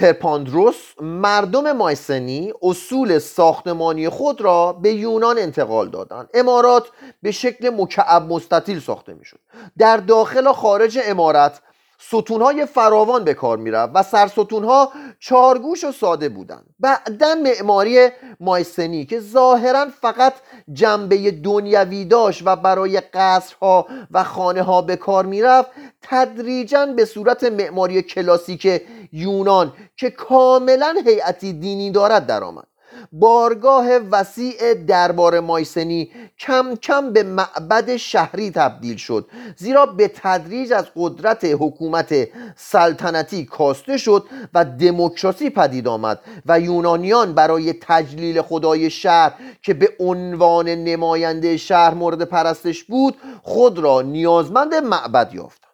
ترپاندروس 0.00 0.76
مردم 1.00 1.72
مایسنی 1.72 2.52
اصول 2.62 3.18
ساختمانی 3.18 4.08
خود 4.08 4.40
را 4.40 4.72
به 4.72 4.92
یونان 4.92 5.38
انتقال 5.38 5.88
دادند. 5.88 6.28
امارات 6.34 6.88
به 7.22 7.30
شکل 7.30 7.70
مکعب 7.70 8.32
مستطیل 8.32 8.80
ساخته 8.80 9.14
می‌شد. 9.14 9.38
در 9.78 9.96
داخل 9.96 10.46
و 10.46 10.52
خارج 10.52 10.98
امارت 11.04 11.60
ستونهای 11.98 12.66
فراوان 12.66 13.24
به 13.24 13.34
کار 13.34 13.56
می‌رفت 13.56 13.92
و 13.94 14.02
سرستونها 14.02 14.92
چارگوش 15.18 15.84
و 15.84 15.92
ساده 15.92 16.28
بودند. 16.28 16.66
بعدا 16.78 17.34
معماری 17.34 18.08
مایسنی 18.40 19.06
که 19.06 19.20
ظاهرا 19.20 19.86
فقط 20.00 20.32
جنبه 20.72 21.30
دنیوی 21.30 22.04
داشت 22.04 22.42
و 22.44 22.56
برای 22.56 23.00
قصرها 23.00 23.86
و 24.10 24.24
خانه 24.24 24.62
ها 24.62 24.82
به 24.82 24.96
کار 24.96 25.26
می‌رفت 25.26 25.70
تدریجا 26.02 26.86
به 26.86 27.04
صورت 27.04 27.44
معماری 27.44 28.02
کلاسیک 28.02 28.82
یونان 29.12 29.72
که 29.96 30.10
کاملا 30.10 30.94
هیئتی 31.06 31.52
دینی 31.52 31.90
دارد 31.90 32.26
درآمد. 32.26 32.66
بارگاه 33.12 33.86
وسیع 33.96 34.74
دربار 34.74 35.40
مایسنی 35.40 36.10
کم 36.38 36.74
کم 36.74 37.12
به 37.12 37.22
معبد 37.22 37.96
شهری 37.96 38.50
تبدیل 38.50 38.96
شد 38.96 39.26
زیرا 39.56 39.86
به 39.86 40.10
تدریج 40.14 40.72
از 40.72 40.86
قدرت 40.96 41.44
حکومت 41.44 42.14
سلطنتی 42.56 43.44
کاسته 43.44 43.96
شد 43.96 44.24
و 44.54 44.64
دموکراسی 44.64 45.50
پدید 45.50 45.88
آمد 45.88 46.20
و 46.46 46.60
یونانیان 46.60 47.34
برای 47.34 47.72
تجلیل 47.72 48.42
خدای 48.42 48.90
شهر 48.90 49.32
که 49.62 49.74
به 49.74 49.88
عنوان 50.00 50.68
نماینده 50.68 51.56
شهر 51.56 51.94
مورد 51.94 52.22
پرستش 52.22 52.84
بود 52.84 53.16
خود 53.42 53.78
را 53.78 54.02
نیازمند 54.02 54.74
معبد 54.74 55.34
یافت. 55.34 55.69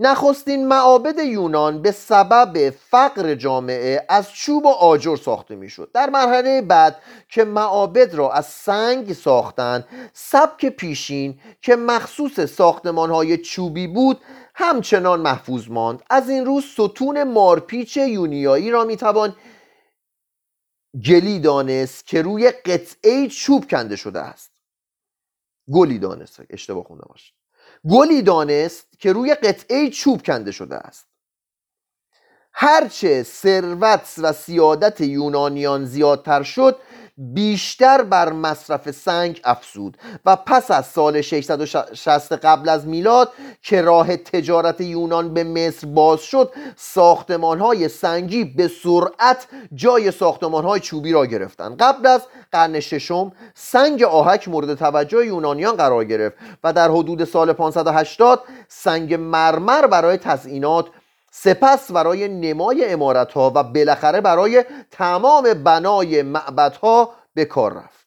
نخستین 0.00 0.68
معابد 0.68 1.18
یونان 1.18 1.82
به 1.82 1.90
سبب 1.90 2.70
فقر 2.70 3.34
جامعه 3.34 4.06
از 4.08 4.32
چوب 4.32 4.64
و 4.64 4.68
آجر 4.68 5.16
ساخته 5.16 5.56
می‌شد. 5.56 5.90
در 5.94 6.10
مرحله 6.10 6.62
بعد 6.62 7.02
که 7.28 7.44
معابد 7.44 8.14
را 8.14 8.32
از 8.32 8.46
سنگ 8.46 9.12
ساختند 9.12 9.88
سبک 10.12 10.66
پیشین 10.66 11.40
که 11.62 11.76
مخصوص 11.76 12.40
ساختمان 12.40 13.10
های 13.10 13.38
چوبی 13.38 13.86
بود 13.86 14.20
همچنان 14.54 15.20
محفوظ 15.20 15.68
ماند. 15.68 16.02
از 16.10 16.30
این 16.30 16.46
روز 16.46 16.64
ستون 16.64 17.22
مارپیچ 17.22 17.96
یونیایی 17.96 18.70
را 18.70 18.84
می‌توان 18.84 19.36
گلی 21.06 21.38
دانست 21.40 22.06
که 22.06 22.22
روی 22.22 22.50
قطعه 22.50 23.28
چوب 23.28 23.70
کنده 23.70 23.96
شده 23.96 24.20
است. 24.20 24.52
گلی 25.72 25.98
دانست. 25.98 26.40
اشتباه 26.50 26.84
خونده 26.84 27.04
باشه 27.08 27.35
گلی 27.90 28.22
دانست 28.22 28.86
که 28.98 29.12
روی 29.12 29.34
قطعه 29.34 29.90
چوب 29.90 30.22
کنده 30.22 30.52
شده 30.52 30.76
است. 30.76 31.06
هرچه 32.52 33.22
ثروت 33.22 34.14
و 34.18 34.32
سیادت 34.32 35.00
یونانیان 35.00 35.84
زیادتر 35.84 36.42
شد 36.42 36.78
بیشتر 37.18 38.02
بر 38.02 38.32
مصرف 38.32 38.90
سنگ 38.90 39.40
افزود 39.44 39.96
و 40.24 40.36
پس 40.36 40.70
از 40.70 40.86
سال 40.86 41.20
660 41.20 42.32
قبل 42.32 42.68
از 42.68 42.86
میلاد 42.86 43.32
که 43.62 43.82
راه 43.82 44.16
تجارت 44.16 44.80
یونان 44.80 45.34
به 45.34 45.44
مصر 45.44 45.86
باز 45.86 46.20
شد 46.20 46.52
ساختمان 46.76 47.60
های 47.60 47.88
سنگی 47.88 48.44
به 48.44 48.68
سرعت 48.68 49.46
جای 49.74 50.10
ساختمان 50.10 50.64
های 50.64 50.80
چوبی 50.80 51.12
را 51.12 51.26
گرفتند. 51.26 51.82
قبل 51.82 52.06
از 52.06 52.22
قرن 52.52 52.80
ششم 52.80 53.32
سنگ 53.54 54.02
آهک 54.02 54.48
مورد 54.48 54.74
توجه 54.74 55.26
یونانیان 55.26 55.76
قرار 55.76 56.04
گرفت 56.04 56.36
و 56.64 56.72
در 56.72 56.90
حدود 56.90 57.24
سال 57.24 57.52
580 57.52 58.40
سنگ 58.68 59.14
مرمر 59.14 59.86
برای 59.86 60.16
تزئینات 60.16 60.86
سپس 61.42 61.92
برای 61.92 62.28
نمای 62.28 62.84
امارت 62.84 63.32
ها 63.32 63.52
و 63.54 63.62
بالاخره 63.62 64.20
برای 64.20 64.64
تمام 64.90 65.54
بنای 65.54 66.22
معبد 66.22 66.76
ها 66.76 67.14
به 67.34 67.44
کار 67.44 67.72
رفت. 67.72 68.06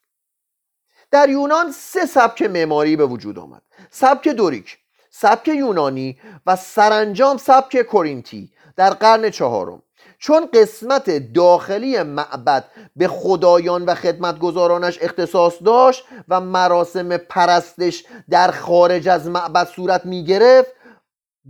در 1.12 1.30
یونان 1.30 1.72
سه 1.72 2.06
سبک 2.06 2.42
معماری 2.42 2.96
به 2.96 3.06
وجود 3.06 3.40
آمد. 3.40 3.62
سبک 3.90 4.28
دوریک 4.28 4.78
سبک 5.12 5.48
یونانی 5.48 6.20
و 6.46 6.56
سرانجام 6.56 7.38
سبک 7.38 7.82
کورینتی 7.82 8.52
در 8.76 8.90
قرن 8.90 9.30
چهارم. 9.30 9.84
چون 10.20 10.50
قسمت 10.54 11.34
داخلی 11.34 12.04
معبد 12.04 12.66
به 12.96 13.08
خدایان 13.08 13.86
و 13.86 13.96
خدمتگزارانش 13.96 14.98
اختصاص 15.02 15.54
داشت 15.66 16.06
و 16.28 16.42
مراسم 16.42 17.18
پرستش 17.18 18.06
در 18.30 18.52
خارج 18.52 19.08
از 19.08 19.28
معبد 19.28 19.68
صورت 19.68 20.06
می 20.06 20.26
گرفت 20.26 20.79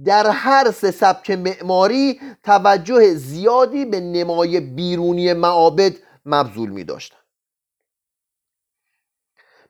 در 0.06 0.30
هر 0.30 0.71
سه 0.71 0.91
سبک 0.91 1.32
معماری 1.32 2.19
توجه 2.43 3.13
زیادی 3.13 3.86
به 3.86 3.99
نمای 3.99 4.60
بیرونی 4.60 5.34
معابد 5.34 5.93
مبذول 6.25 6.69
می. 6.69 6.86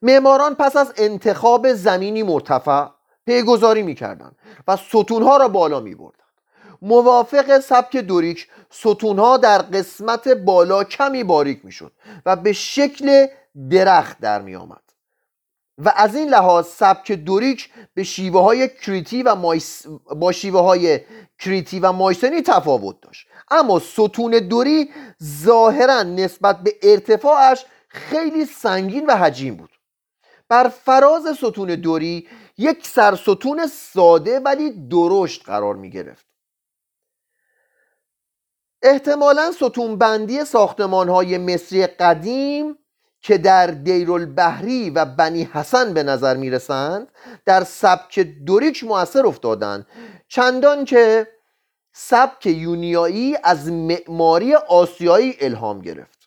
معماران 0.02 0.56
پس 0.56 0.76
از 0.76 0.94
انتخاب 0.98 1.74
زمینی 1.74 2.24
مرتفع 2.24 2.88
پیگذاری 3.26 3.84
می 3.84 3.96
کردن 3.96 4.32
و 4.68 4.76
ستونها 4.76 5.38
را 5.38 5.48
بالا 5.48 5.80
می 5.80 5.96
بردن. 5.96 6.20
موافق 6.82 7.60
سبک 7.60 7.98
دوریک 7.98 8.48
ستونها 8.70 9.38
در 9.38 9.58
قسمت 9.58 10.28
بالا 10.28 10.84
کمی 10.84 11.24
باریک 11.24 11.66
می 11.66 11.72
شد 11.72 11.92
و 12.26 12.36
به 12.36 12.54
شکل 12.54 13.28
درخت 13.70 14.20
در 14.20 14.42
می 14.42 14.56
آمد 14.56 14.89
و 15.80 15.94
از 15.96 16.16
این 16.16 16.30
لحاظ 16.30 16.68
سبک 16.68 17.12
دوریک 17.12 17.70
به 17.94 18.04
شیوه 18.04 18.42
های 18.42 18.70
کریتی 18.70 19.24
و 19.24 19.36
مایس... 19.36 19.88
با 20.16 20.32
شیوه 20.32 20.62
های 20.62 21.00
کریتی 21.40 21.80
و 21.80 21.92
مایسنی 21.92 22.42
تفاوت 22.42 23.02
داشت. 23.02 23.28
اما 23.52 23.80
ستون 23.80 24.32
دوری 24.32 24.92
ظاهرا 25.24 26.04
نسبت 26.04 26.64
به 26.64 26.76
ارتفاعش 26.84 27.66
خیلی 27.88 28.46
سنگین 28.46 29.06
و 29.06 29.16
حجیم 29.16 29.56
بود. 29.56 29.70
بر 30.50 30.68
فراز 30.68 31.38
ستون 31.38 31.68
دوری 31.68 32.28
یک 32.58 32.88
سرستون 32.88 33.68
ساده 33.68 34.40
ولی 34.40 34.88
درشت 34.88 35.46
قرار 35.46 35.76
می 35.76 35.90
گرفت. 35.90 36.26
احتمالا 38.82 39.52
ستون 39.52 39.98
بندی 39.98 40.46
ساختمان 40.46 41.10
های 41.10 41.38
مصری 41.38 41.88
قدیم 41.88 42.78
که 43.22 43.38
در 43.38 43.68
دیرالبحری 43.68 44.90
و 44.90 45.06
بنی 45.06 45.44
حسن 45.54 45.94
به 45.94 46.04
نظر 46.04 46.38
می 46.38 46.50
رسند 46.50 47.08
در 47.46 47.64
سبک 47.64 48.20
دوریک 48.20 48.84
مؤثر 48.84 49.26
افتادند. 49.26 49.88
چندان 50.28 50.86
که 50.86 51.28
سبک 51.94 52.46
یونیایی 52.46 53.38
از 53.44 53.72
معماری 53.72 54.56
آسیایی 54.56 55.36
الهام 55.40 55.82
گرفت. 55.82 56.20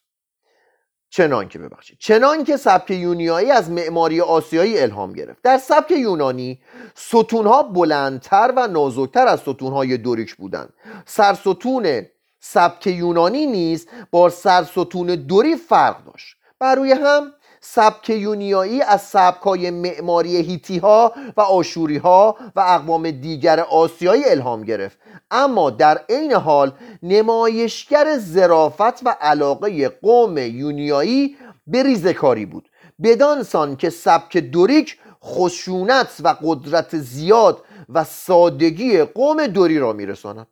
چنان 1.10 1.48
که 1.48 1.58
ببخشید. 1.58 1.98
چنان 2.00 2.44
که 2.44 2.56
سبک 2.56 2.90
یونیایی 2.90 3.50
از 3.50 3.70
معماری 3.70 4.20
آسیایی 4.20 4.78
الهام 4.80 5.12
گرفت. 5.12 5.42
در 5.42 5.58
سبک 5.58 5.90
یونانی 5.90 6.62
ستونها 6.94 7.62
بلندتر 7.62 8.52
و 8.56 8.66
نازکتر 8.66 9.26
از 9.26 9.40
ستونهای 9.40 9.96
دوریک 9.96 10.34
بودند. 10.34 10.72
سرستون 11.06 12.06
سبک 12.40 12.86
یونانی 12.86 13.46
نیز 13.46 13.88
با 14.10 14.30
سرستون 14.30 15.06
دوری 15.06 15.56
فرق 15.56 16.04
داشت. 16.04 16.36
بر 16.62 16.74
روی 16.74 16.92
هم 16.92 17.32
سبک 17.60 18.10
یونیایی 18.10 18.82
از 18.82 19.02
سبکای 19.02 19.70
معماری 19.70 20.36
هیتی 20.36 20.78
ها 20.78 21.12
و 21.36 21.40
آشوری 21.40 21.96
ها 21.96 22.36
و 22.56 22.60
اقوام 22.60 23.10
دیگر 23.10 23.60
آسیایی 23.60 24.24
الهام 24.24 24.62
گرفت. 24.62 24.98
اما 25.30 25.70
در 25.70 26.00
عین 26.08 26.32
حال 26.32 26.72
نمایشگر 27.02 28.18
زرافت 28.18 29.06
و 29.06 29.16
علاقه 29.20 29.88
قوم 29.88 30.38
یونیایی 30.38 31.36
به 31.66 31.82
ریزکاری 31.82 32.46
بود. 32.46 32.68
بدانسان 33.02 33.76
که 33.76 33.90
سبک 33.90 34.36
دوریک 34.36 34.98
خشونت 35.24 36.16
و 36.24 36.34
قدرت 36.42 36.98
زیاد 36.98 37.64
و 37.88 38.04
سادگی 38.04 39.02
قوم 39.02 39.46
دوری 39.46 39.78
را 39.78 39.92
میرساند. 39.92 40.46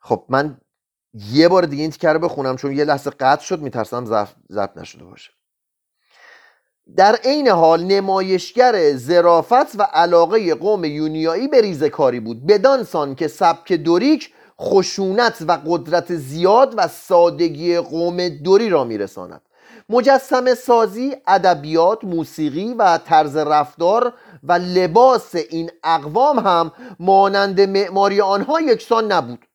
خب 0.00 0.24
من 0.28 0.60
یه 1.14 1.48
بار 1.48 1.62
دیگه 1.62 1.82
این 1.82 1.90
تیکر 1.90 2.12
رو 2.12 2.18
بخونم 2.18 2.56
چون 2.56 2.72
یه 2.72 2.84
لحظه 2.84 3.10
قطع 3.10 3.42
شد 3.42 3.60
میترسم 3.60 4.04
ضبط 4.52 4.76
نشده 4.76 5.04
باشه. 5.04 5.30
در 6.96 7.16
عین 7.24 7.48
حال 7.48 7.84
نمایشگر 7.84 8.92
زرافت 8.92 9.80
و 9.80 9.82
علاقه 9.82 10.54
قوم 10.54 10.84
یونیایی 10.84 11.48
به 11.48 11.60
ریزکاری 11.60 12.20
بود. 12.20 12.46
بدانسان 12.46 13.14
که 13.14 13.28
سبک 13.28 13.72
دوریک 13.72 14.32
خشونت 14.60 15.44
و 15.48 15.58
قدرت 15.66 16.14
زیاد 16.14 16.74
و 16.76 16.88
سادگی 16.88 17.78
قوم 17.78 18.28
دوری 18.28 18.68
را 18.68 18.84
میرساند. 18.84 19.42
مجسم 19.88 20.54
سازی، 20.54 21.16
ادبیات، 21.26 22.04
موسیقی 22.04 22.74
و 22.74 22.98
طرز 22.98 23.36
رفتار 23.36 24.12
و 24.42 24.52
لباس 24.52 25.34
این 25.34 25.70
اقوام 25.84 26.38
هم 26.38 26.72
مانند 27.00 27.60
معماری 27.60 28.20
آنها 28.20 28.60
یکسان 28.60 29.12
نبود. 29.12 29.46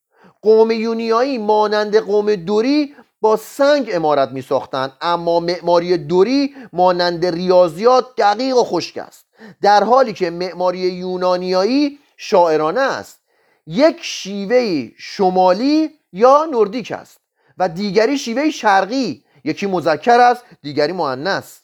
قوم 0.45 0.71
یونیایی 0.71 1.37
مانند 1.37 1.97
قوم 1.97 2.35
دوری 2.35 2.95
با 3.21 3.35
سنگ 3.35 3.89
امارت 3.93 4.29
می 4.31 4.41
ساختند 4.41 4.93
اما 5.01 5.39
معماری 5.39 5.97
دوری 5.97 6.55
مانند 6.73 7.25
ریاضیات 7.25 8.05
دقیق 8.17 8.57
و 8.57 8.63
خشک 8.63 8.97
است 8.97 9.25
در 9.61 9.83
حالی 9.83 10.13
که 10.13 10.29
معماری 10.29 10.79
یونانیایی 10.79 11.99
شاعرانه 12.17 12.81
است. 12.81 13.19
یک 13.67 13.97
شیوه 14.01 14.89
شمالی 14.97 15.89
یا 16.13 16.45
نوردیک 16.51 16.91
است 16.91 17.17
و 17.57 17.69
دیگری 17.69 18.17
شیوه 18.17 18.49
شرقی 18.49 19.23
یکی 19.43 19.65
مذکر 19.65 20.19
است 20.19 20.43
دیگری 20.61 20.91
مؤنث. 20.91 21.57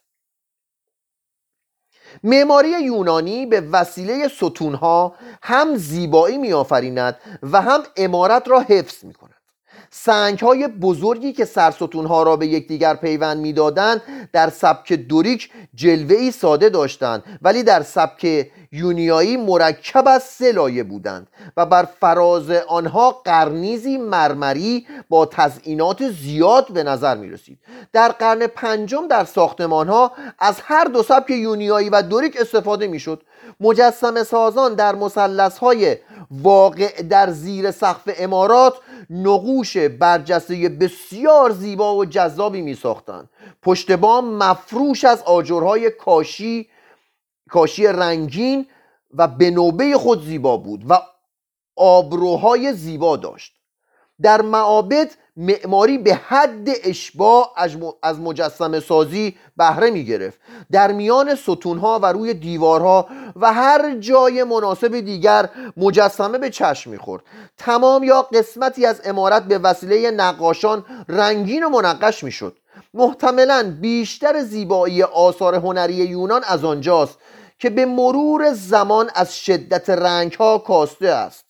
معماری 2.23 2.69
یونانی 2.69 3.45
به 3.45 3.61
وسیله 3.61 4.27
ستونها 4.27 5.15
هم 5.41 5.75
زیبایی 5.75 6.37
میآفریند 6.37 7.17
و 7.43 7.61
هم 7.61 7.83
امارت 7.97 8.47
را 8.47 8.59
حفظ 8.59 9.03
می 9.03 9.13
کند 9.13 9.31
سنگ 9.93 10.39
های 10.39 10.67
بزرگی 10.67 11.33
که 11.33 11.45
سرستونها 11.45 12.23
را 12.23 12.35
به 12.35 12.47
یکدیگر 12.47 12.95
پیوند 12.95 13.37
می‌دادند 13.37 14.01
در 14.33 14.49
سبک 14.49 14.93
دوریک 14.93 15.49
جلوه 15.75 16.15
ای 16.15 16.31
ساده 16.31 16.69
داشتند 16.69 17.39
ولی 17.41 17.63
در 17.63 17.83
سبک 17.83 18.51
یونیایی 18.71 19.37
مرکب 19.37 20.07
از 20.07 20.23
سه 20.23 20.51
لایه 20.51 20.83
بودند 20.83 21.27
و 21.57 21.65
بر 21.65 21.83
فراز 21.99 22.51
آنها 22.51 23.11
قرنیزی 23.11 23.97
مرمری 23.97 24.87
با 25.09 25.25
تزئینات 25.25 26.09
زیاد 26.09 26.73
به 26.73 26.83
نظر 26.83 27.17
می 27.17 27.29
رسید 27.29 27.59
در 27.93 28.09
قرن 28.09 28.47
پنجم 28.47 29.07
در 29.07 29.25
ساختمان 29.25 29.87
ها 29.87 30.11
از 30.39 30.59
هر 30.63 30.83
دو 30.83 31.03
سبک 31.03 31.29
یونیایی 31.29 31.89
و 31.89 32.01
دوریک 32.01 32.37
استفاده 32.41 32.87
می 32.87 32.99
شد 32.99 33.23
مجسم 33.59 34.23
سازان 34.23 34.75
در 34.75 34.95
مسلس 34.95 35.57
های 35.57 35.97
واقع 36.31 37.01
در 37.01 37.29
زیر 37.29 37.71
سقف 37.71 38.09
امارات 38.17 38.73
نقوش 39.09 39.77
برجسته 39.77 40.69
بسیار 40.69 41.51
زیبا 41.51 41.95
و 41.95 42.05
جذابی 42.05 42.61
می 42.61 42.75
ساختند 42.75 43.29
پشت 43.63 43.91
بام 43.91 44.33
مفروش 44.33 45.05
از 45.05 45.23
آجرهای 45.23 45.89
کاشی 45.89 46.69
کاشی 47.51 47.87
رنگین 47.87 48.67
و 49.13 49.27
به 49.27 49.51
نوبه 49.51 49.97
خود 49.97 50.25
زیبا 50.25 50.57
بود 50.57 50.85
و 50.89 50.99
آبروهای 51.75 52.73
زیبا 52.73 53.17
داشت. 53.17 53.53
در 54.21 54.41
معابد 54.41 55.11
معماری 55.37 55.97
به 55.97 56.13
حد 56.13 56.69
اشباع 56.83 57.53
از 58.03 58.19
مجسم 58.19 58.79
سازی 58.79 59.35
بهره 59.57 59.89
می 59.89 60.05
گرفت. 60.05 60.39
در 60.71 60.91
میان 60.91 61.35
ستونها 61.35 61.99
و 61.99 62.05
روی 62.05 62.33
دیوارها 62.33 63.07
و 63.35 63.53
هر 63.53 63.95
جای 63.95 64.43
مناسب 64.43 64.99
دیگر 64.99 65.49
مجسمه 65.77 66.37
به 66.37 66.49
چشم 66.49 66.91
می‌خورد 66.91 67.23
تمام 67.57 68.03
یا 68.03 68.21
قسمتی 68.21 68.85
از 68.85 69.01
امارت 69.05 69.43
به 69.43 69.57
وسیله 69.57 70.11
نقاشان 70.11 70.85
رنگین 71.09 71.63
و 71.63 71.69
منقش 71.69 72.23
می‌شد 72.23 72.57
محتملا 72.93 73.75
بیشتر 73.81 74.39
زیبایی 74.43 75.03
آثار 75.03 75.55
هنری 75.55 75.93
یونان 75.93 76.41
از 76.43 76.65
آنجاست 76.65 77.17
که 77.61 77.69
به 77.69 77.85
مرور 77.85 78.53
زمان 78.53 79.09
از 79.15 79.37
شدت 79.37 79.89
رنگ 79.89 80.33
ها 80.33 80.57
کاسته 80.57 81.07
است 81.07 81.45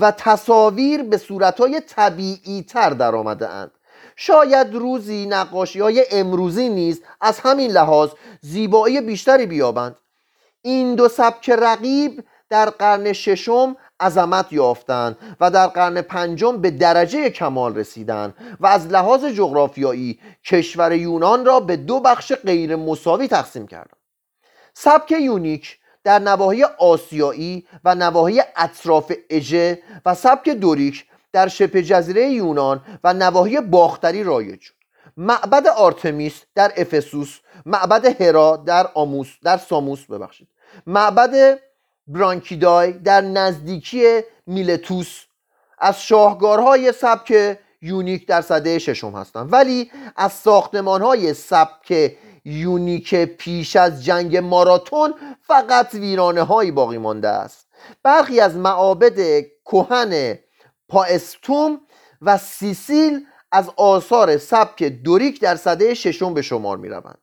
و 0.00 0.10
تصاویر 0.10 1.02
به 1.02 1.18
صورتهای 1.18 1.80
طبیعی 1.80 2.62
تر 2.62 2.90
در 2.90 3.14
آمده 3.14 3.48
اند 3.48 3.70
شاید 4.16 4.74
روزی 4.74 5.26
نقاشی 5.26 5.80
های 5.80 6.04
امروزی 6.10 6.68
نیز 6.68 7.02
از 7.20 7.40
همین 7.40 7.70
لحاظ 7.70 8.10
زیبایی 8.40 9.00
بیشتری 9.00 9.46
بیابند. 9.46 9.96
این 10.62 10.94
دو 10.94 11.08
سبک 11.08 11.50
رقیب 11.50 12.24
در 12.50 12.70
قرن 12.70 13.12
ششم 13.12 13.76
عظمت 14.00 14.52
یافتند 14.52 15.16
و 15.40 15.50
در 15.50 15.66
قرن 15.66 16.02
پنجم 16.02 16.60
به 16.60 16.70
درجه 16.70 17.30
کمال 17.30 17.74
رسیدند 17.76 18.34
و 18.60 18.66
از 18.66 18.86
لحاظ 18.86 19.24
جغرافیایی 19.24 20.20
کشور 20.44 20.92
یونان 20.92 21.44
را 21.44 21.60
به 21.60 21.76
دو 21.76 22.00
بخش 22.00 22.32
غیر 22.32 22.76
مساوی 22.76 23.28
تقسیم 23.28 23.66
کردند. 23.66 23.97
سبک 24.80 25.10
یونیک 25.10 25.78
در 26.04 26.18
نواحی 26.18 26.64
آسیایی 26.64 27.66
و 27.84 27.94
نواحی 27.94 28.42
اطراف 28.56 29.12
اژه 29.30 29.82
و 30.06 30.14
سبک 30.14 30.48
دوریک 30.48 31.06
در 31.32 31.48
شبه 31.48 31.82
جزیره 31.82 32.30
یونان 32.30 32.80
و 33.04 33.14
نواحی 33.14 33.60
باختری 33.60 34.24
رایج 34.24 34.60
شد. 34.60 34.74
معبد 35.16 35.66
آرتمیس 35.66 36.42
در 36.54 36.72
افسوس 36.76 37.38
معبد 37.66 38.22
هرا 38.22 38.56
در 38.56 38.90
آموس 38.94 39.28
در 39.42 39.56
ساموس 39.56 40.04
ببخشید. 40.04 40.48
معبد 40.86 41.58
برانکیدای 42.06 42.92
در 42.92 43.20
نزدیکی 43.20 44.20
میلتوس 44.46 45.24
از 45.78 46.02
شاهکارهای 46.02 46.92
سبک 46.92 47.58
یونیک 47.82 48.26
در 48.26 48.40
سده 48.40 48.78
ششم 48.78 49.12
هستند. 49.12 49.52
ولی 49.52 49.90
از 50.16 50.32
ساختمانهای 50.32 51.34
سبک 51.34 52.12
یونیک 52.44 53.14
پیش 53.14 53.76
از 53.76 54.04
جنگ 54.04 54.36
ماراتون 54.36 55.14
فقط 55.40 55.94
ویرانه 55.94 56.42
هایی 56.42 56.70
باقی 56.70 56.98
مانده 56.98 57.28
است. 57.28 57.68
برخی 58.02 58.40
از 58.40 58.56
معابد 58.56 59.44
کهن 59.64 60.38
پاستوم 60.88 61.80
و 62.22 62.38
سیسیل 62.38 63.26
از 63.52 63.70
آثار 63.76 64.38
سبک 64.38 64.82
دوریک 64.82 65.40
در 65.40 65.56
صده 65.56 65.94
ششم 65.94 66.34
به 66.34 66.42
شمار 66.42 66.76
می 66.76 66.88
روند 66.88 67.18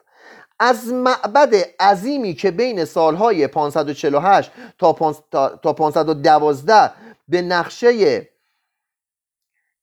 از 0.59 0.87
معبد 0.87 1.55
عظیمی 1.79 2.33
که 2.33 2.51
بین 2.51 2.85
سالهای 2.85 3.47
548 3.47 4.51
تا 4.77 4.93
512 5.73 6.91
به 7.27 7.41
نقشه 7.41 8.29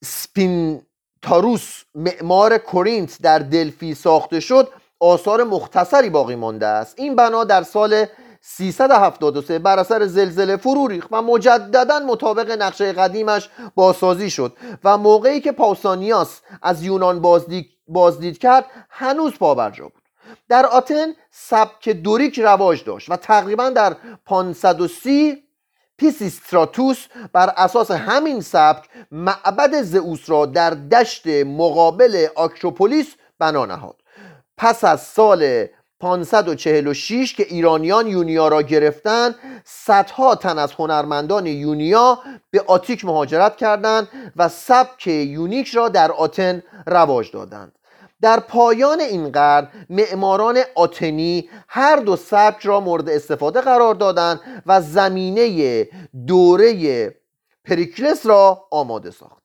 سپین 0.05 0.83
تاروس 1.22 1.83
معمار 1.95 2.59
کورینت 2.59 3.22
در 3.22 3.39
دلفی 3.39 3.95
ساخته 3.95 4.41
شد 4.41 4.68
آثار 5.03 5.45
مختصری 5.45 6.11
باقی 6.11 6.37
مانده 6.37 6.67
است. 6.67 6.95
این 6.99 7.17
بنا 7.17 7.45
در 7.45 7.63
سال 7.63 8.07
373 8.41 9.59
بر 9.59 9.79
اثر 9.79 10.07
زلزله 10.07 10.57
فرو 10.57 10.87
ریخت 10.87 11.09
و 11.11 11.23
مجددا 11.23 11.99
مطابق 11.99 12.51
نقشه 12.51 12.93
قدیمش 12.93 13.49
بازسازی 13.75 14.31
شد 14.31 14.57
و 14.85 14.99
موقعی 14.99 15.41
که 15.41 15.53
پاوسانیاس 15.53 16.41
از 16.63 16.83
یونان 16.83 17.21
بازدید, 17.21 17.67
بازدید 17.89 18.39
کرد 18.39 18.65
هنوز 18.91 19.39
پابرجا 19.39 19.85
بود. 19.85 20.03
در 20.49 20.67
آتن 20.67 21.07
سبک 21.31 21.89
دوریک 21.89 22.39
رواج 22.39 22.85
داشت 22.85 23.11
و 23.11 23.17
تقریبا 23.17 23.71
در 23.71 23.97
530 24.27 25.43
پیسیستراتوس 25.97 27.07
بر 27.33 27.53
اساس 27.57 27.91
همین 27.91 28.41
سبک 28.41 28.89
معبد 29.11 29.83
زئوس 29.83 30.31
را 30.31 30.47
در 30.47 30.71
دشت 30.71 31.27
مقابل 31.47 32.27
آکروپولیس 32.35 33.15
بنا 33.39 33.67
نهاد. 33.67 34.02
پس 34.57 34.85
از 34.85 35.03
سال 35.03 35.67
546 36.01 37.35
که 37.35 37.47
ایرانیان 37.49 38.07
یونیا 38.07 38.49
را 38.49 38.63
گرفتند 38.63 39.35
صدها 39.65 40.35
تن 40.35 40.59
از 40.59 40.73
هنرمندان 40.73 41.47
یونیا 41.47 42.19
به 42.51 42.65
آتیک 42.67 43.05
مهاجرت 43.05 43.57
کردند 43.57 44.09
و 44.37 44.49
سبک 44.49 45.07
یونیک 45.07 45.69
را 45.69 45.89
در 45.89 46.13
آتن 46.13 46.63
رواج 46.87 47.31
دادند. 47.33 47.79
در 48.21 48.41
پایان 48.41 49.01
این 49.01 49.33
قرن 49.33 49.69
معماران 49.91 50.59
آتنی 50.75 51.49
هر 51.69 51.97
دو 51.97 52.17
سبک 52.17 52.67
را 52.67 52.81
مورد 52.81 53.09
استفاده 53.09 53.61
قرار 53.61 53.95
دادند 53.95 54.41
و 54.67 54.81
زمینه 54.81 55.89
دوره 56.27 57.15
پریکلس 57.65 58.27
را 58.27 58.67
آماده 58.71 59.11
ساختند. 59.11 59.43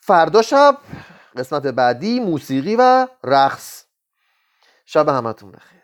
فردا 0.00 0.42
شب 0.42 0.76
قسمت 1.38 1.66
بعدی 1.66 2.20
موسیقی 2.20 2.76
و 2.76 3.08
رقص. 3.24 3.84
شب 4.86 5.08
همتون 5.08 5.52
بخیر. 5.52 5.77